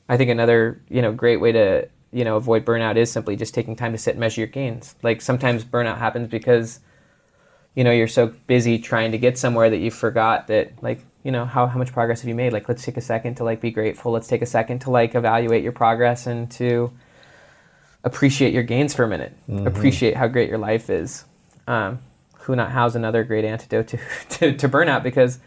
[0.08, 3.54] I think another, you know, great way to, you know, avoid burnout is simply just
[3.54, 4.96] taking time to sit and measure your gains.
[5.02, 6.80] Like sometimes burnout happens because
[7.76, 11.32] you know you're so busy trying to get somewhere that you forgot that like you
[11.32, 12.54] know how, how much progress have you made?
[12.54, 14.12] Like let's take a second to like be grateful.
[14.12, 16.92] Let's take a second to like evaluate your progress and to
[18.04, 19.34] appreciate your gains for a minute.
[19.66, 21.26] Appreciate how great your life is.
[21.68, 22.00] Um,
[22.40, 23.98] who not how's another great antidote to,
[24.30, 25.40] to, to burnout because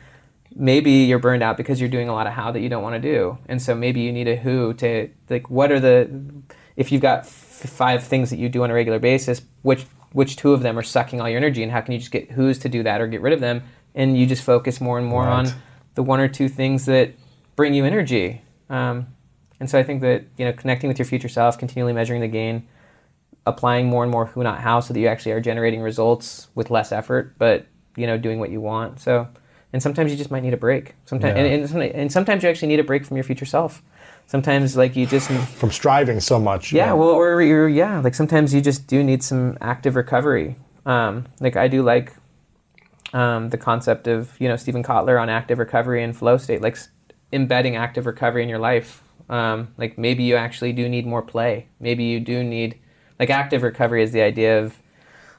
[0.55, 2.95] maybe you're burned out because you're doing a lot of how that you don't want
[2.95, 3.37] to do.
[3.49, 6.09] And so maybe you need a who to like what are the
[6.77, 10.37] if you've got f- five things that you do on a regular basis which which
[10.37, 12.59] two of them are sucking all your energy and how can you just get who's
[12.61, 13.63] to do that or get rid of them?
[13.95, 15.47] And you just focus more and more Right.
[15.47, 15.53] on
[15.97, 17.11] the one or two things that
[17.57, 18.41] bring you energy
[18.71, 19.07] um,
[19.61, 22.29] and so i think that you know connecting with your future self continually measuring the
[22.29, 22.67] gain
[23.47, 26.71] applying more and more who not how so that you actually are generating results with
[26.71, 27.67] less effort but
[27.97, 29.27] you know doing what you want so
[29.73, 31.45] and sometimes you just might need a break sometimes Yeah.
[31.45, 33.83] and, and, and sometimes you actually need a break from your future self
[34.27, 36.73] sometimes like you just From striving so much.
[36.73, 40.57] yeah, well, or you're, yeah, like sometimes you just do need some active recovery.
[40.85, 42.13] Um, like I do like
[43.21, 46.75] um, the concept of you know Steven Kotler on active recovery and flow state, like
[46.75, 46.89] s-
[47.33, 51.67] embedding active recovery in your life Um, like maybe you actually do need more play.
[51.81, 52.71] Maybe you do need
[53.19, 54.67] like active recovery is the idea of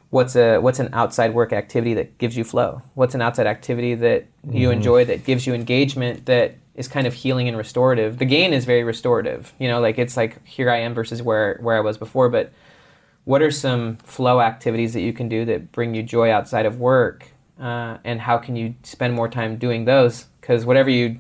[0.10, 2.82] what's a what's an outside work activity that gives you flow.
[2.96, 7.14] What's an outside activity that you enjoy that gives you engagement that is kind of
[7.14, 8.18] healing and restorative.
[8.18, 9.54] The gain is very restorative.
[9.60, 12.52] You know, like it's like here I am versus where where I was before, but
[13.24, 16.80] what are some flow activities that you can do that bring you joy outside of
[16.80, 17.20] work
[17.60, 20.26] uh, and how can you spend more time doing those?
[20.42, 21.20] Because whatever you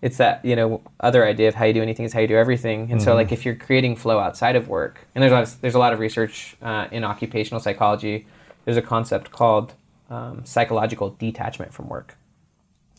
[0.00, 2.36] it's that you know other idea of how you do anything is how you do
[2.36, 2.92] everything.
[2.92, 5.60] And so like if you're creating flow outside of work and there's a lot of,
[5.60, 8.26] there's a lot of research uh, in occupational psychology
[8.68, 9.72] there's a concept called
[10.10, 12.18] um, psychological detachment from work.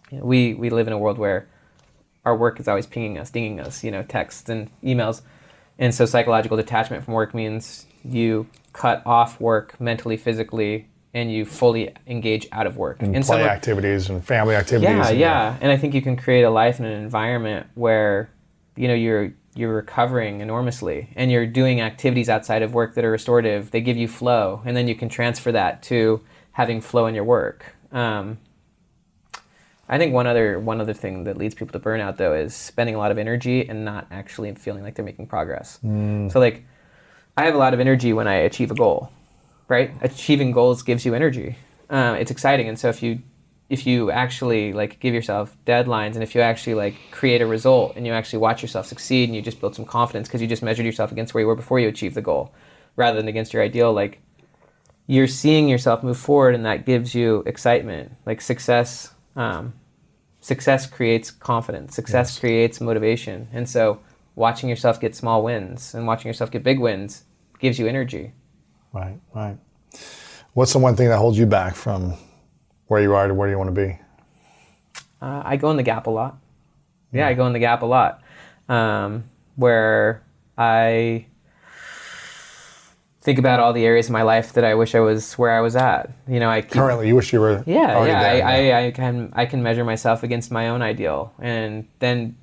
[0.10, 1.48] You know, we we live in a world where
[2.26, 5.22] our work is always pinging us dinging us you know texts and emails.
[5.78, 11.44] And so psychological detachment from work means you cut off work mentally physically and you
[11.46, 14.90] fully engage out of work And And play activities and family activities.
[14.90, 18.30] yeah, and- yeah, and I think you can create a life and an environment where
[18.76, 23.12] you know you're you're recovering enormously, and you're doing activities outside of work that are
[23.12, 23.72] restorative.
[23.72, 26.22] They give you flow, and then you can transfer that to
[26.54, 27.76] having flow in your work.
[27.92, 28.38] Um,
[29.90, 32.94] I think one other one other thing that leads people to burnout though is spending
[32.96, 35.80] a lot of energy and not actually feeling like they're making progress.
[35.82, 36.64] So like,
[37.36, 39.12] I have a lot of energy when I achieve a goal,
[39.70, 39.92] right?
[40.02, 41.56] Achieving goals gives you energy.
[41.90, 43.20] Um, it's exciting, and so if you
[43.70, 47.96] if you actually like give yourself deadlines and if you actually like create a result
[47.96, 50.64] and you actually watch yourself succeed and you just build some confidence because you just
[50.64, 52.52] measured yourself against where you were before you achieved the goal
[52.96, 54.20] rather than against your ideal like
[55.10, 58.12] you're seeing yourself move forward and that gives you excitement.
[58.28, 59.74] Like success um,
[60.40, 61.96] success creates confidence.
[61.96, 63.48] Success creates motivation.
[63.52, 64.00] And so
[64.36, 67.24] watching yourself get small wins and watching yourself get big wins
[67.60, 68.34] gives you energy
[68.94, 69.58] Right, right.
[70.54, 72.16] What's the one thing that holds you back from
[72.88, 74.00] where you are to where you want to be?
[75.22, 76.38] Uh, I go in the gap a lot.
[77.12, 78.22] Yeah, I go in the gap a lot.
[78.68, 79.26] Um,
[79.56, 80.24] where
[80.58, 81.26] I
[83.22, 85.62] think about all the areas of my life that I wish I was where I
[85.62, 86.12] was at.
[86.28, 87.64] You know, I keep, Currently, you wish you were.
[87.66, 88.22] yeah, yeah.
[88.22, 92.38] I, I, I can I can measure myself against my own ideal, and then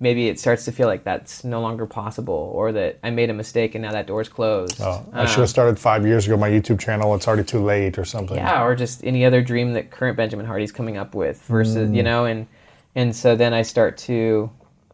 [0.00, 3.34] maybe it starts to feel like that's no longer possible, or that I made a
[3.34, 4.80] mistake and now that door's closed.
[4.80, 6.36] Oh, I Um, should have started five years ago.
[6.36, 7.14] My YouTube channel.
[7.14, 8.36] It's already too late, or something.
[8.36, 12.02] yeah or just any other dream that current benjamin hardy's coming up with versus you
[12.02, 12.46] know and
[12.94, 14.50] and so then i start to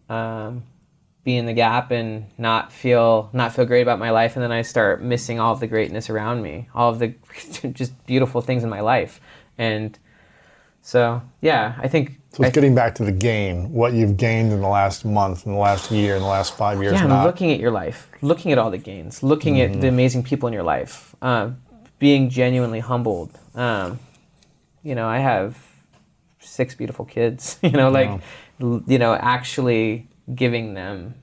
[0.09, 0.63] um,
[1.25, 4.53] be in the gap and not feel not feel great about my life and then
[4.53, 7.15] i start missing all of the greatness around me all of the
[7.73, 9.21] just beautiful things in my life
[9.59, 9.99] and
[10.83, 13.73] so yeah i think So it's getting back to the gain.
[13.73, 16.81] What you've gained in the last month, in the last year, in the last five
[16.81, 16.93] years.
[16.95, 20.23] yeah, not, looking at your life, looking at all the gains, looking at the amazing
[20.23, 21.51] people in your life, uh,
[21.99, 23.37] being genuinely humbled.
[23.57, 23.99] Um,
[24.85, 25.59] you know, I have
[26.39, 27.59] six beautiful kids.
[27.63, 28.11] You know, like,
[28.61, 31.15] l- you know, actually giving them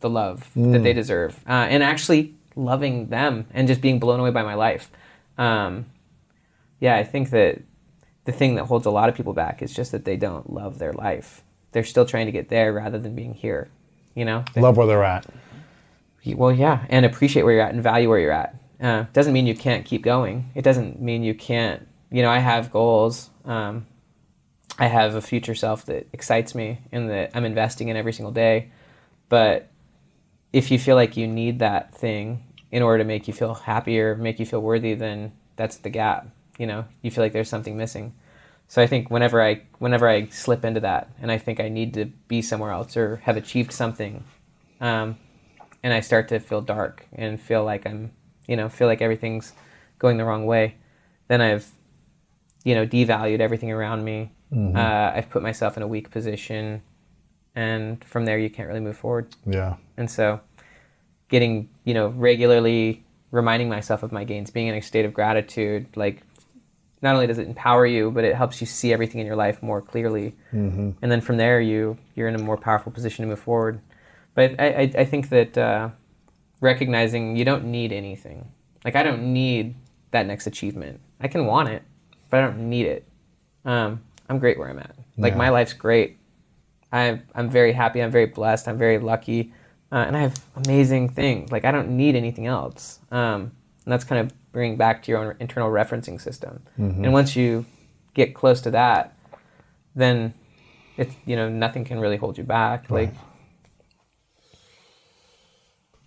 [0.00, 4.30] the love that they deserve, uh, and actually loving them, and just being blown away
[4.32, 4.90] by my life.
[5.38, 5.86] Um,
[6.80, 7.62] yeah, I think that
[8.28, 10.78] the thing that holds a lot of people back is just that they don't love
[10.78, 11.42] their life.
[11.72, 13.70] They're still trying to get there rather than being here.
[14.14, 15.24] You know, They- love where they're at.
[16.36, 18.54] well, yeah, and appreciate where you're at and value where you're at.
[18.82, 20.50] Uh, doesn't mean you can't keep going.
[20.54, 21.88] It doesn't mean you can't.
[22.10, 23.30] You know, I have goals.
[23.46, 23.86] Um,
[24.78, 28.32] I have a future self that excites me and that I'm investing in every single
[28.32, 28.68] day.
[29.30, 29.70] But
[30.52, 34.16] if you feel like you need that thing in order to make you feel happier,
[34.16, 36.28] make you feel worthy, then that's the gap.
[36.58, 38.14] You know, you feel like there's something missing.
[38.68, 41.94] So I think whenever I whenever I slip into that, and I think I need
[41.94, 44.24] to be somewhere else or have achieved something,
[44.80, 45.16] um,
[45.82, 48.12] and I start to feel dark and feel like I'm,
[48.46, 49.52] you know, feel like everything's
[49.98, 50.76] going the wrong way,
[51.28, 51.70] then I've,
[52.62, 54.32] you know, devalued everything around me.
[54.76, 56.82] Uh, I've put myself in a weak position,
[57.54, 59.34] and from there you can't really move forward.
[59.46, 59.76] Yeah.
[59.96, 60.40] And so,
[61.28, 65.86] getting you know regularly reminding myself of my gains, being in a state of gratitude,
[65.96, 66.22] like
[67.02, 69.62] not only does it empower you, but it helps you see everything in your life
[69.62, 70.34] more clearly.
[70.52, 70.90] Mm-hmm.
[71.00, 73.80] And then from there, you you're in a more powerful position to move forward.
[74.34, 75.90] But I I, I think that uh,
[76.60, 78.50] recognizing you don't need anything.
[78.84, 79.74] Like I don't need
[80.10, 81.00] that next achievement.
[81.20, 81.82] I can want it,
[82.30, 83.06] but I don't need it.
[83.64, 84.94] Um, I'm great where I'm at.
[85.16, 85.38] Like Yeah.
[85.38, 86.16] my life's great.
[86.92, 88.02] I'm I'm very happy.
[88.02, 88.66] I'm very blessed.
[88.68, 89.52] I'm very lucky,
[89.92, 91.52] uh, and I have amazing things.
[91.52, 93.00] Like I don't need anything else.
[93.10, 93.52] Um,
[93.84, 96.62] and that's kind of bringing back to your own internal referencing system.
[96.76, 97.66] And once you
[98.14, 99.16] get close to that,
[99.94, 100.34] then
[100.96, 102.90] it's you know nothing can really hold you back.
[102.90, 103.14] Like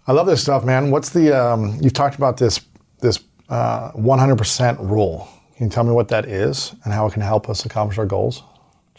[0.08, 0.92] I love this stuff, man.
[0.92, 1.32] What's the?
[1.32, 2.60] Um, you've talked about this
[3.00, 3.20] this
[3.50, 5.28] uh, 100% rule.
[5.56, 8.06] Can you tell me what that is and how it can help us accomplish our
[8.06, 8.44] goals?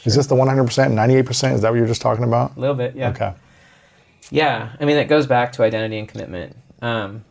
[0.04, 1.54] Is this the 100%, 98%?
[1.54, 2.56] Is that what you're just talking about?
[2.56, 3.10] a little bit, yeah.
[3.10, 3.32] Okay.
[4.30, 6.56] Yeah, I mean that goes back to identity and commitment.
[6.80, 7.24] Um,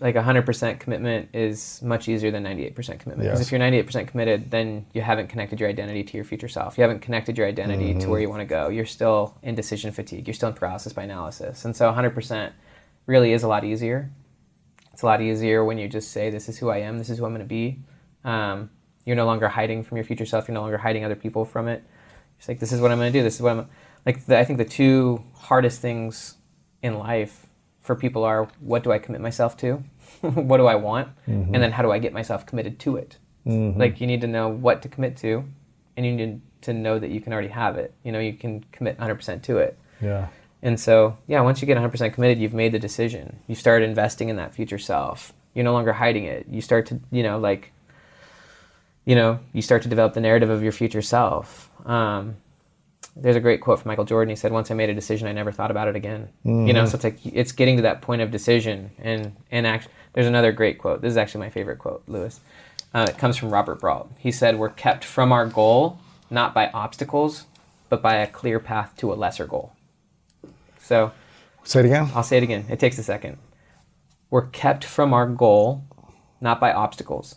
[0.00, 3.18] like 100% commitment is much easier than 98% commitment.
[3.28, 3.46] Because Yes.
[3.46, 6.78] if you're 98% committed, then you haven't connected your identity to your future self.
[6.78, 8.68] You haven't connected your identity to where you want to go.
[8.68, 10.26] You're still in decision fatigue.
[10.26, 11.64] You're still in paralysis by analysis.
[11.64, 12.52] And so 100%
[13.06, 14.10] really is a lot easier.
[14.92, 16.98] It's a lot easier when you just say, "This is who I am.
[16.98, 17.78] This is who I'm going to be."
[18.24, 18.70] Um,
[19.04, 20.48] you're no longer hiding from your future self.
[20.48, 21.82] You're no longer hiding other people from it.
[22.38, 23.22] It's like, "This is what I'm going to do.
[23.22, 23.66] This is what I'm."
[24.06, 26.36] Like the, I think the two hardest things
[26.82, 27.46] in life
[27.88, 29.82] for people are what do I commit myself to?
[30.20, 31.08] what do I want?
[31.54, 33.16] And then how do I get myself committed to it?
[33.78, 35.44] Like you need to know what to commit to
[35.96, 37.94] and you need to know that you can already have it.
[38.04, 39.78] You know, you can commit 100% to it.
[40.02, 40.28] Yeah.
[40.60, 43.38] And so, yeah, once you get 100% committed, you've made the decision.
[43.46, 45.32] You start investing in that future self.
[45.54, 46.46] You're no longer hiding it.
[46.50, 47.72] You start to, you know, like,
[49.06, 51.70] you know, you start to develop the narrative of your future self.
[51.86, 52.36] Um,
[53.20, 54.30] there's a great quote from Michael Jordan.
[54.30, 56.84] He said, "Once I made a decision, I never thought about it again." You know,
[56.86, 58.90] so it's like it's getting to that point of decision.
[58.98, 61.00] And and act, there's another great quote.
[61.02, 62.40] This is actually my favorite quote, Lewis.
[62.94, 64.10] Uh, it comes from Robert Brault.
[64.18, 65.98] He said, "We're kept from our goal
[66.30, 67.46] not by obstacles,
[67.88, 69.72] but by a clear path to a lesser goal."
[70.80, 71.12] So
[71.68, 72.10] Say it again.
[72.14, 72.64] I'll say it again.
[72.70, 73.36] It takes a second.
[74.30, 75.84] We're kept from our goal
[76.40, 77.36] not by obstacles,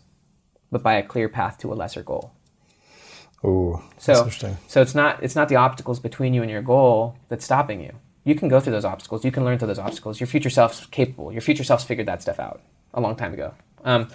[0.72, 2.32] but by a clear path to a lesser goal.
[3.44, 4.58] Ooh, So, interesting.
[4.68, 7.94] so it's not it's not the obstacles between you and your goal that's stopping you.
[8.24, 9.26] You can go through those obstacles.
[9.26, 10.20] You can learn through those obstacles.
[10.20, 11.32] Your future self's capable.
[11.32, 12.62] Your future self's figured that stuff out
[12.94, 13.54] a long time ago.
[13.84, 14.10] Um,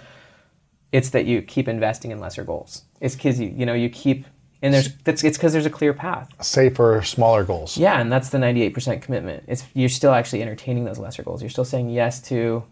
[0.93, 2.83] it's that you keep investing in lesser goals.
[3.01, 4.25] It's because you you know you keep
[4.61, 6.29] and there's that's it's because there's a clear path.
[6.41, 7.77] Safer, smaller goals.
[7.77, 9.43] Yeah, and that's the 98% commitment.
[9.47, 11.41] It's you're still actually entertaining those lesser goals.
[11.41, 12.63] You're still saying yes to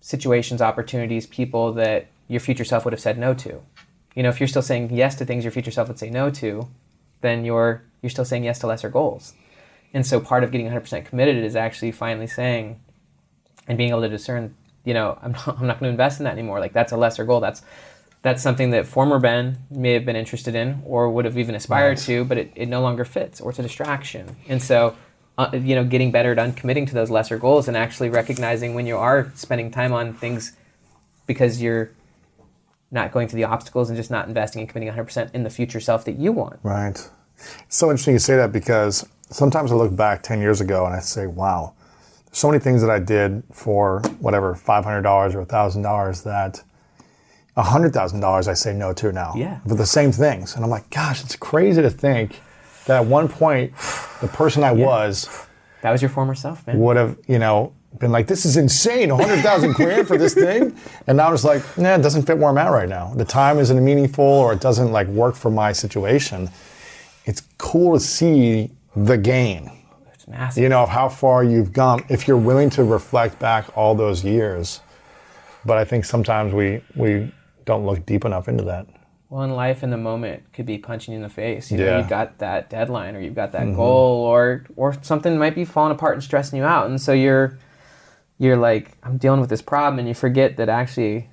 [0.00, 3.62] situations, opportunities, people that your future self would have said no to.
[4.14, 6.30] You know, if you're still saying yes to things your future self would say no
[6.30, 6.68] to,
[7.20, 9.34] then you're you're still saying yes to lesser goals.
[9.92, 12.80] And so part of getting 100% committed is actually finally saying
[13.68, 14.54] and being able to discern,
[14.84, 16.60] you know, I'm not, I'm not going to invest in that anymore.
[16.60, 17.40] Like that's a lesser goal.
[17.40, 17.62] That's
[18.22, 21.98] that's something that former Ben may have been interested in or would have even aspired
[21.98, 24.36] to, but it, it no longer fits or it's a distraction.
[24.48, 24.96] And so,
[25.36, 28.86] uh, you know, getting better at uncommitting to those lesser goals and actually recognizing when
[28.86, 30.56] you are spending time on things
[31.26, 31.90] because you're
[32.90, 35.80] not going through the obstacles and just not investing and committing 100% in the future
[35.80, 36.60] self that you want.
[36.62, 37.10] Right.
[37.66, 40.94] It's so interesting you say that because sometimes I look back 10 years ago and
[40.94, 41.74] I say, wow,
[42.30, 46.62] so many things that I did for whatever, $500 or $1,000 that
[47.56, 49.34] $100,000 I say no to now.
[49.36, 49.60] Yeah.
[49.60, 50.54] For the same things.
[50.54, 52.40] And I'm like, gosh, it's crazy to think
[52.86, 53.72] that at one point,
[54.20, 55.46] the person I was
[55.82, 56.78] That was your former self, man.
[56.78, 60.76] would have, you know, been like, this is insane, 100,000 grand for this thing.
[61.06, 63.12] And now it's like, nah, it doesn't fit where I'm at right now.
[63.14, 66.50] The time isn't meaningful or it doesn't like work for my situation.
[67.24, 69.70] It's cool to see the gain,
[70.12, 70.62] It's massive.
[70.62, 74.24] you know, of how far you've gone if you're willing to reflect back all those
[74.24, 74.80] years.
[75.64, 77.32] But I think sometimes we, we
[77.64, 78.86] don't look deep enough into that.
[79.30, 81.70] Well, in life, in the moment, could be punching you in the face.
[81.72, 81.90] You know, Yeah.
[81.92, 81.98] Mm-hmm.
[82.00, 85.90] you've got that deadline, or you've got that goal, or or something might be falling
[85.92, 87.58] apart and stressing you out, and so you're
[88.38, 91.28] you're like, I'm dealing with this problem, and you forget that actually,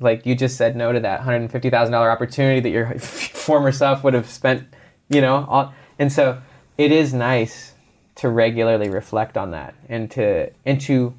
[0.00, 2.98] like you just said no to that hundred and fifty thousand dollar opportunity that your
[2.98, 4.66] former self would have spent,
[5.08, 6.40] you know, all, and so
[6.78, 7.72] it is nice
[8.16, 11.14] to regularly reflect on that and to and to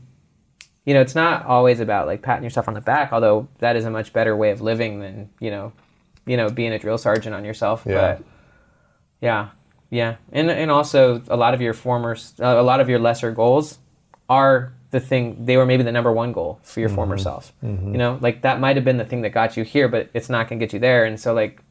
[0.88, 3.84] you know, it's not always about like patting yourself on the back, although that is
[3.84, 5.74] a much better way of living than, you know,
[6.26, 7.84] you know, being a drill sergeant on yourself.
[7.86, 7.94] Yeah.
[7.94, 8.24] But
[9.20, 9.50] yeah,
[9.90, 10.16] yeah.
[10.32, 13.80] And, and also a lot of your former, a lot of your lesser goals
[14.30, 17.24] are the thing, they were maybe the number one goal for your former mm-hmm.
[17.24, 17.54] self.
[17.64, 17.92] Mm-hmm.
[17.92, 20.30] You know, like that might have been the thing that got you here, but it's
[20.30, 21.06] not going to get you there.
[21.06, 21.62] And so like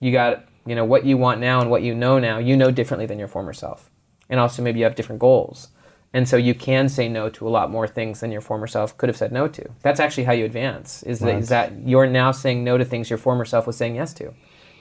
[0.00, 2.70] you got, you know, what you want now and what you know now, you know
[2.70, 3.90] differently than your former self.
[4.28, 5.68] And also maybe you have different goals.
[6.12, 8.96] And so you can say no to a lot more things than your former self
[8.96, 9.68] could have said no to.
[9.82, 11.02] That's actually how you advance.
[11.02, 13.96] Is that, is that you're now saying no to things your former self was saying
[13.96, 14.32] yes to.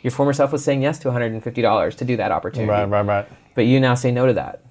[0.04, 2.70] Your former self was saying yes to $150 to do that opportunity.
[2.70, 3.28] Right, right, right.
[3.56, 4.64] But you now say no to that.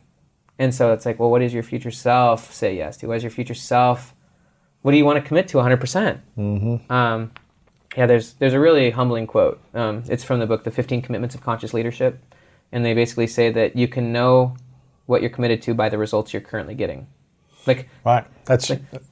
[0.63, 3.09] And so it's like, well, what does your future self say yes to?
[3.09, 4.15] What does your future self,
[4.83, 5.81] what do you want to commit to 100%?
[5.81, 6.93] percent Mm-hmm.
[6.93, 7.33] Um,
[7.97, 9.61] yeah, there's, there's a really humbling quote.
[9.75, 12.23] Um, it's from the book, The 15 Commitments of Conscious Leadership.
[12.71, 14.57] And they basically say that you can know
[15.07, 17.09] what you're committed to by the results you're currently getting.
[17.67, 18.25] Like, Right.
[18.45, 18.71] That's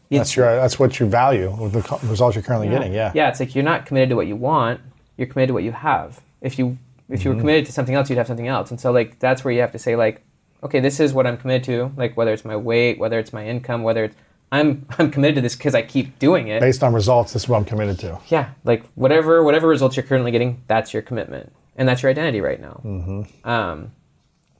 [0.08, 2.92] that's your that's what you value with the results you're currently getting.
[2.92, 3.10] Yeah.
[3.12, 4.80] Yeah, it's like you're not committed to what you want.
[5.16, 6.20] You're committed to what you have.
[6.40, 6.78] If you
[7.08, 7.28] if Mm-hmm.
[7.28, 8.70] you were committed to something else, you'd have something else.
[8.70, 10.22] And so like that's where you have to say like,
[10.62, 11.92] okay, this is what I'm committed to.
[11.96, 14.16] Like whether it's my weight, whether it's my income, whether it's
[14.52, 16.60] I'm I'm committed to this because I keep doing it.
[16.60, 18.18] Based on results, this is what I'm committed to.
[18.28, 22.40] Yeah, like whatever whatever results you're currently getting, that's your commitment, and that's your identity
[22.40, 22.80] right now.
[22.84, 23.48] Mm-hmm.
[23.48, 23.92] Um,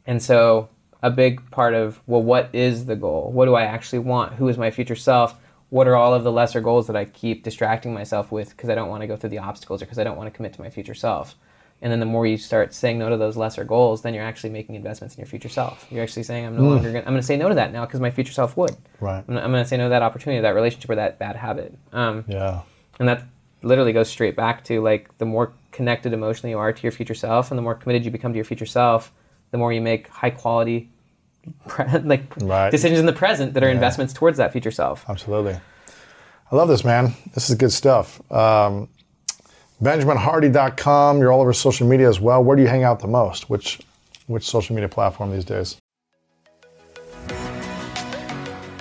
[0.06, 0.68] and so
[1.02, 3.30] a big part of well, what is the goal?
[3.32, 4.34] What do I actually want?
[4.34, 5.34] Who is my future self?
[5.70, 8.74] What are all of the lesser goals that I keep distracting myself with because I
[8.74, 10.60] don't want to go through the obstacles or because I don't want to commit to
[10.60, 11.36] my future self?
[11.82, 14.50] And then the more you start saying no to those lesser goals, then you're actually
[14.50, 15.86] making investments in your future self.
[15.90, 17.04] You're actually saying, I'm no longer going.
[17.06, 18.76] I'm going to say no to that now because my future self would.
[19.00, 19.24] Right.
[19.26, 21.74] I'm, I'm going to say no to that opportunity, that relationship, or that bad habit.
[21.92, 22.60] Um, Yeah.
[22.98, 23.22] and that
[23.62, 27.14] literally goes straight back to like the more connected emotionally you are to your future
[27.14, 29.10] self, and the more committed you become to your future self,
[29.50, 30.90] the more you make high quality,
[31.66, 32.70] pre- like Right.
[32.70, 35.04] decisions in the present that are investments towards that future self.
[35.08, 35.58] Absolutely.
[36.52, 37.14] I love this, man.
[37.34, 38.20] This is good stuff.
[38.30, 38.88] Um,
[39.82, 41.18] BenjaminHardy.com.
[41.18, 42.44] You're all over social media as well.
[42.44, 43.48] Where do you hang out the most?
[43.48, 43.80] Which
[44.26, 45.79] which social media platform these days?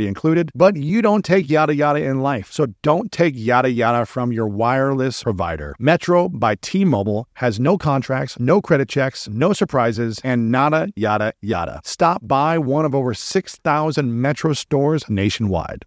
[0.00, 2.50] included, but you don't take yada yada in life.
[2.50, 5.74] So don't take yada yada from your wireless provider.
[5.78, 11.80] Metro by T-Mobile has no contracts, no credit checks, no surprises, and nada yada yada.
[11.84, 15.84] Stop by one of over 6,000 Metro stores nationwide.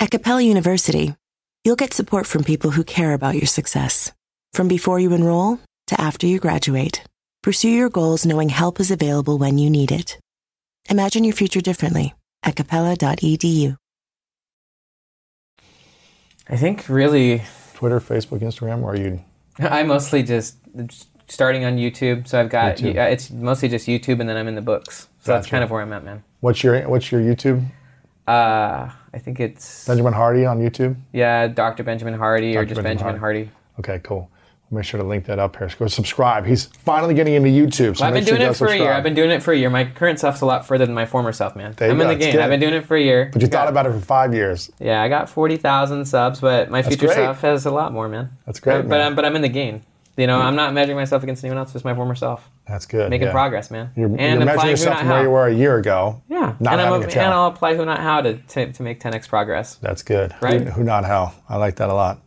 [0.00, 1.14] At Capella University,
[1.62, 4.12] you'll get support from people who care about your success.
[4.54, 7.04] From before you enroll to after you graduate,
[7.42, 10.18] pursue your goals knowing help is available when you need it.
[10.88, 13.76] Imagine your future differently at capella.edu.
[16.48, 17.42] I think really,
[17.74, 19.24] Twitter, Facebook, Instagram, or are you
[19.58, 20.56] I mostly just
[21.28, 22.26] starting on YouTube.
[22.26, 23.12] So I've got YouTube.
[23.12, 25.08] it's mostly just YouTube, and then I'm in the books.
[25.20, 26.24] So that's kind of where I'm at, man.
[26.40, 27.64] what's your what's your YouTube?
[28.26, 30.96] Uh, I think it's Benjamin Hardy on YouTube?
[31.12, 31.82] yeah, Dr.
[31.82, 33.50] Benjamin Hardy or just Benjamin Benjamin Hardy.
[33.78, 34.30] Okay, cool.
[34.72, 35.68] Make sure to link that up here.
[35.68, 36.46] So go subscribe.
[36.46, 37.96] He's finally getting into YouTube.
[37.96, 38.92] So Well, I've been sure doing it for a year.
[38.92, 39.68] I've been doing it for a year.
[39.68, 41.74] My current self's a lot further than my former self, man.
[41.76, 42.14] There I'm in go.
[42.14, 42.38] the game.
[42.38, 43.30] I've been doing it for a year.
[43.32, 44.70] But you thought about it for five years.
[44.78, 47.16] Yeah, I got forty thousand subs, but my future great.
[47.16, 48.30] self has a lot more, man.
[48.46, 49.00] That's great, But, but.
[49.00, 49.82] I'm but I'm in the game.
[50.16, 51.72] You know, I'm not measuring myself against anyone else.
[51.72, 53.08] Just my former self, That's good.
[53.08, 53.32] making yeah.
[53.32, 53.90] progress, man.
[53.96, 56.20] You're, and you're measuring yourself from where you were a year ago.
[56.28, 58.72] Yeah, Not and, I'm having a, a and I'll apply who not how to to,
[58.72, 59.76] to make 10x progress.
[59.76, 60.34] That's good.
[60.42, 60.60] Right?
[60.60, 61.32] Who, who not how.
[61.48, 62.20] I like that a lot.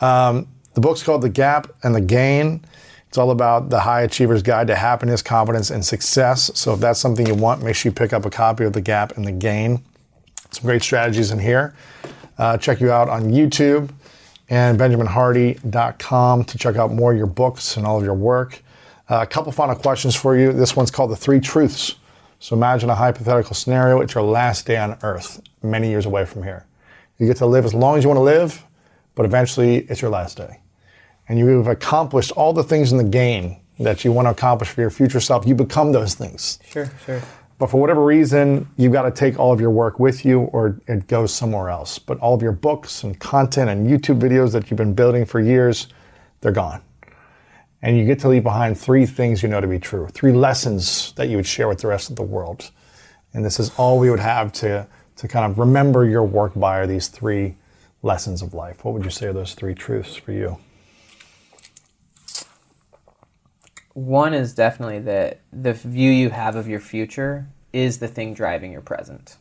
[0.00, 2.64] Um, the book's called The Gap and the Gain.
[3.08, 6.50] It's all about the high achiever's guide to happiness, confidence, and success.
[6.54, 8.80] So if that's something you want, make sure you pick up a copy of The
[8.80, 9.82] Gap and the Gain.
[10.50, 11.74] Some great strategies in here.
[12.38, 13.90] Uh, check you out on YouTube
[14.48, 18.62] and benjaminhardy.com to check out more of your books and all of your work.
[19.10, 20.52] Uh, a couple final questions for you.
[20.52, 21.96] This one's called The Three Truths.
[22.38, 24.00] So imagine a hypothetical scenario.
[24.00, 26.66] It's your last day on Earth, many years away from here.
[27.18, 28.64] You get to live as long as you want to live,
[29.14, 30.60] but eventually it's your last day.
[31.28, 34.70] And you have accomplished all the things in the game that you want to accomplish
[34.70, 35.46] for your future self.
[35.46, 36.58] You become those things.
[36.70, 37.22] Sure, sure.
[37.58, 40.80] But for whatever reason, you've got to take all of your work with you or
[40.88, 41.98] it goes somewhere else.
[41.98, 45.40] But all of your books and content and YouTube videos that you've been building for
[45.40, 45.86] years,
[46.40, 46.82] they're gone.
[47.80, 51.12] And you get to leave behind three things you know to be true, three lessons
[51.12, 52.70] that you would share with the rest of the world.
[53.32, 54.86] And this is all we would have to,
[55.16, 57.56] to kind of remember your work by are these three
[58.02, 58.84] lessons of life.
[58.84, 60.58] What would you say are those three truths for you?
[63.94, 68.72] One is definitely that the view you have of your future is the thing driving
[68.72, 69.36] your present.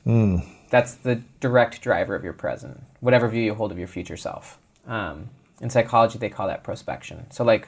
[0.70, 4.58] That's the direct driver of your present, whatever view you hold of your future self.
[4.88, 5.30] Um,
[5.62, 7.32] in psychology, they call that prospection.
[7.32, 7.68] So, like,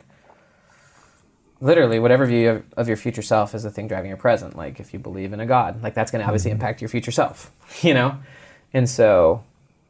[1.61, 4.57] literally, whatever view of, of your future self is the thing driving your present.
[4.57, 7.11] Like, if you believe in a God, like, that's going to obviously impact your future
[7.11, 7.51] self,
[7.81, 8.17] you know?
[8.73, 9.43] And so,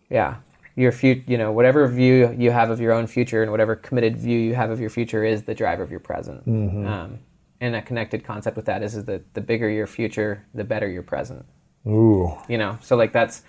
[0.09, 0.37] yeah,
[0.75, 4.17] your future, you know, whatever view you have of your own future and whatever committed
[4.17, 6.45] view you have of your future is the driver of your present.
[6.47, 7.19] Um,
[7.61, 10.87] and a connected concept with that is, is that the bigger your future, the better
[10.89, 11.45] your present.
[11.87, 13.43] Ooh, You know, so like that's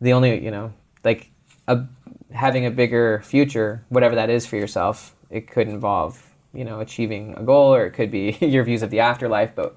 [0.00, 0.72] the only, you know,
[1.04, 1.30] like
[1.66, 1.84] a,
[2.32, 7.34] having a bigger future, whatever that is for yourself, it could involve, you know, achieving
[7.36, 9.76] a goal or it could be your views of the afterlife, but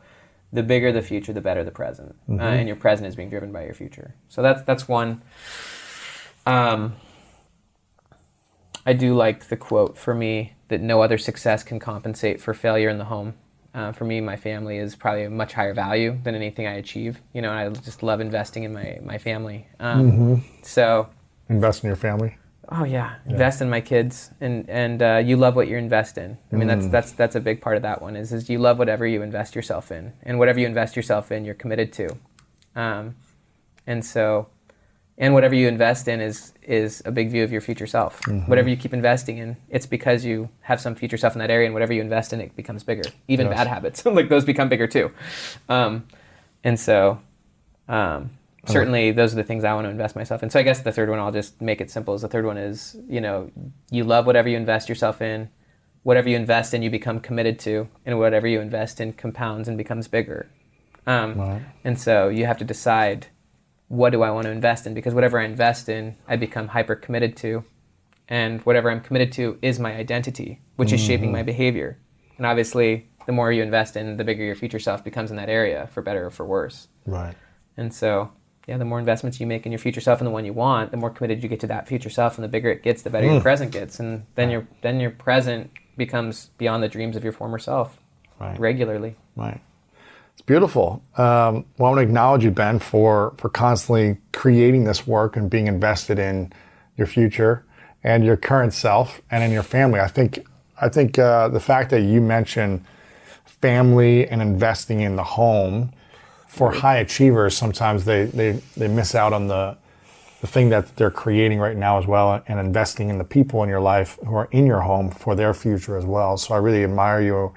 [0.52, 2.16] the bigger the future, the better the present.
[2.30, 4.14] Uh, and your present is being driven by your future.
[4.28, 5.22] So that's, that's one.
[6.46, 6.96] Um,
[8.86, 12.90] I do like the quote for me that no other success can compensate for failure
[12.90, 13.36] in the home.
[13.74, 17.22] Uh, for me, my family is probably a much higher value than anything I achieve.
[17.34, 19.68] You know, I just love investing in my, my family.
[19.80, 21.10] Um, So,
[21.50, 22.38] invest in your family.
[22.70, 26.38] Oh yeah, invest in my kids, and and uh, you love what you invest in.
[26.52, 28.16] I mean, that's that's that's a big part of that one.
[28.16, 31.44] Is is you love whatever you invest yourself in, and whatever you invest yourself in,
[31.44, 32.18] you're committed to,
[32.76, 33.16] um,
[33.86, 34.48] and so,
[35.18, 38.20] and whatever you invest in is is a big view of your future self.
[38.48, 41.66] Whatever you keep investing in, it's because you have some future self in that area,
[41.66, 43.04] and whatever you invest in, it becomes bigger.
[43.28, 43.56] Even Yes.
[43.58, 45.12] bad habits, like those, become bigger too.
[45.70, 46.08] Um,
[46.64, 47.20] and so,
[47.88, 48.32] um,
[48.66, 50.50] certainly those are the things I want to invest myself in.
[50.50, 52.14] So I guess the third one, I'll just make it simple.
[52.14, 53.52] Is the third one is you know
[53.92, 55.50] you love whatever you invest yourself in,
[56.04, 59.78] whatever you invest in, you become committed to, and whatever you invest in compounds and
[59.78, 60.48] becomes bigger.
[61.06, 61.62] Um, Right.
[61.84, 63.28] And so you have to decide
[63.94, 66.96] what do I want to invest in because whatever I invest in, I become hyper
[66.96, 67.64] committed to,
[68.28, 71.46] and whatever I'm committed to is my identity, which is shaping my mm-hmm.
[71.46, 72.00] behavior.
[72.38, 75.48] And obviously, the more you invest in, the bigger your future self becomes in that
[75.48, 76.88] area, for better or for worse.
[77.06, 77.36] Right.
[77.78, 78.32] And so,
[78.68, 80.90] yeah, the more investments you make in your future self and the one you want,
[80.90, 83.12] the more committed you get to that future self, and the bigger it gets, the
[83.12, 83.44] better your mm.
[83.44, 87.60] present gets, and then your then your present becomes beyond the dreams of your former
[87.60, 88.00] self
[88.40, 88.60] Right.
[88.60, 89.16] regularly.
[89.36, 89.62] Right.
[90.46, 91.02] Beautiful.
[91.16, 95.50] Um, well, I want to acknowledge you, Ben, for for constantly creating this work and
[95.50, 96.52] being invested in
[96.98, 97.66] your future
[98.04, 100.02] and your current self and in your family.
[100.02, 100.46] I think
[100.82, 102.86] I think uh, the fact that you mention
[103.46, 105.94] family and investing in the home
[106.50, 109.78] for high achievers, sometimes they they, they miss out on the
[110.42, 113.70] the thing that they're creating right now as well and investing in the people in
[113.70, 116.36] your life who are in your home for their future as well.
[116.36, 117.54] So I really admire you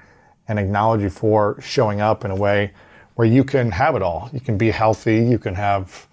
[0.47, 2.71] and acknowledge you for showing up in a way
[3.15, 4.29] where you can have it all.
[4.31, 6.07] You can be healthy, you can have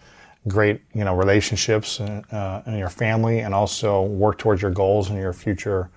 [0.48, 5.10] great, you know, relationships and, uh, in your family and also work towards your goals
[5.10, 5.90] and your future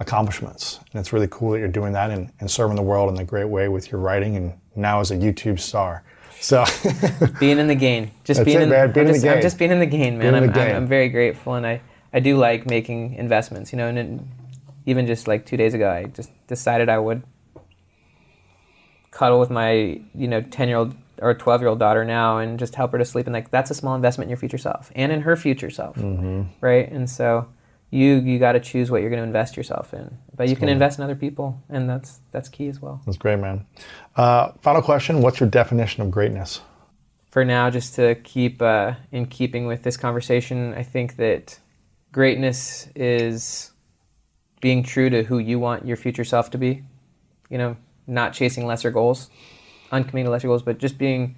[0.00, 0.80] accomplishments.
[0.92, 3.24] And it's really cool that you're doing that and, and serving the world in a
[3.24, 6.04] great way with your writing and now as a YouTube star.
[6.40, 6.64] So
[7.40, 8.92] being in the game, just That's being it, in, man.
[8.92, 9.42] Being I'm in the just, I'm game.
[9.42, 10.34] just being in the game, man.
[10.34, 10.76] I'm, the I'm.
[10.76, 11.80] I'm very grateful, and I,
[12.12, 13.88] I do like making investments, you know.
[13.88, 14.20] And it,
[14.86, 17.24] even just like two days ago, I just decided I would
[19.18, 19.70] cuddle with my,
[20.22, 22.98] you know, ten year old or twelve year old daughter now, and just help her
[22.98, 23.26] to sleep.
[23.26, 25.96] And like that's a small investment in your future self and in her future self,
[25.96, 26.42] Mm-hmm.
[26.60, 26.86] right?
[26.90, 27.48] And so
[27.90, 30.68] you you got to choose what you're going to invest yourself in, but you can
[30.68, 33.00] invest in other people, and that's that's key as well.
[33.06, 33.66] that's great, man.
[34.14, 36.60] Uh, final question What's your definition of greatness?
[37.30, 41.58] for now, just to keep uh, in keeping with this conversation, I think that
[42.12, 43.70] greatness is
[44.60, 46.82] being true to who you want your future self to be.
[47.50, 47.76] You know,
[48.08, 49.30] not chasing lesser goals,
[49.92, 51.36] uncommitting to lesser goals, but just being.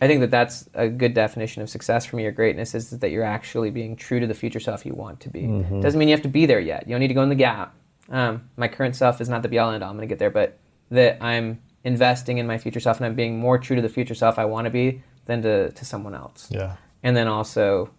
[0.00, 3.10] I think that that's a good definition of success for me or greatness is that
[3.10, 5.46] you're actually being true to the future self you want to be.
[5.80, 6.86] Doesn't mean you have to be there yet.
[6.86, 7.74] You don't need to go in the gap.
[8.08, 9.90] Um, my current self is not the be all and end all.
[9.90, 10.58] I'm going to get there, but
[10.90, 14.14] that I'm investing in my future self and I'm being more true to the future
[14.14, 16.48] self I want to be than to, to someone else.
[16.50, 16.76] Yeah.
[17.02, 17.90] And then also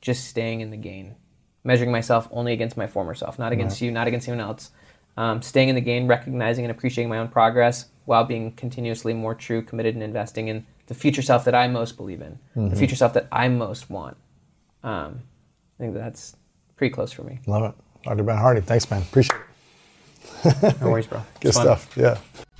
[0.00, 1.14] just staying in the game,
[1.64, 4.70] measuring myself only against my former self, not against you, not against anyone else.
[5.16, 9.34] Um, staying in the game, recognizing and appreciating my own progress while being continuously more
[9.34, 12.96] true, committed, and investing in the future self that I most believe in, the future
[12.96, 14.16] self that I most want.
[14.82, 15.20] Um,
[15.78, 16.36] I think that's
[16.76, 17.40] pretty close for me.
[17.46, 18.04] Love it.
[18.04, 18.22] Dr.
[18.24, 19.02] Ben Hardy, thanks, man.
[19.02, 19.38] Appreciate
[20.44, 20.80] it.
[20.80, 21.22] No worries, bro.
[21.40, 21.62] Good fun.
[21.64, 21.96] stuff.
[21.96, 22.18] Yeah.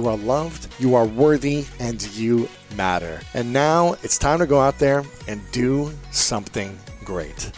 [0.00, 3.20] you are loved, you are worthy, and you matter.
[3.34, 7.52] And now it's time to go out there and do something great.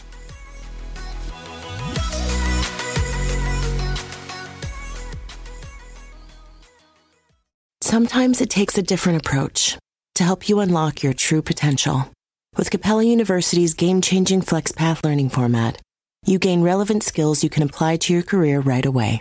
[7.81, 9.78] Sometimes it takes a different approach
[10.16, 12.10] to help you unlock your true potential.
[12.56, 15.81] With Capella University's game changing FlexPath learning format,
[16.27, 19.20] you gain relevant skills you can apply to your career right away.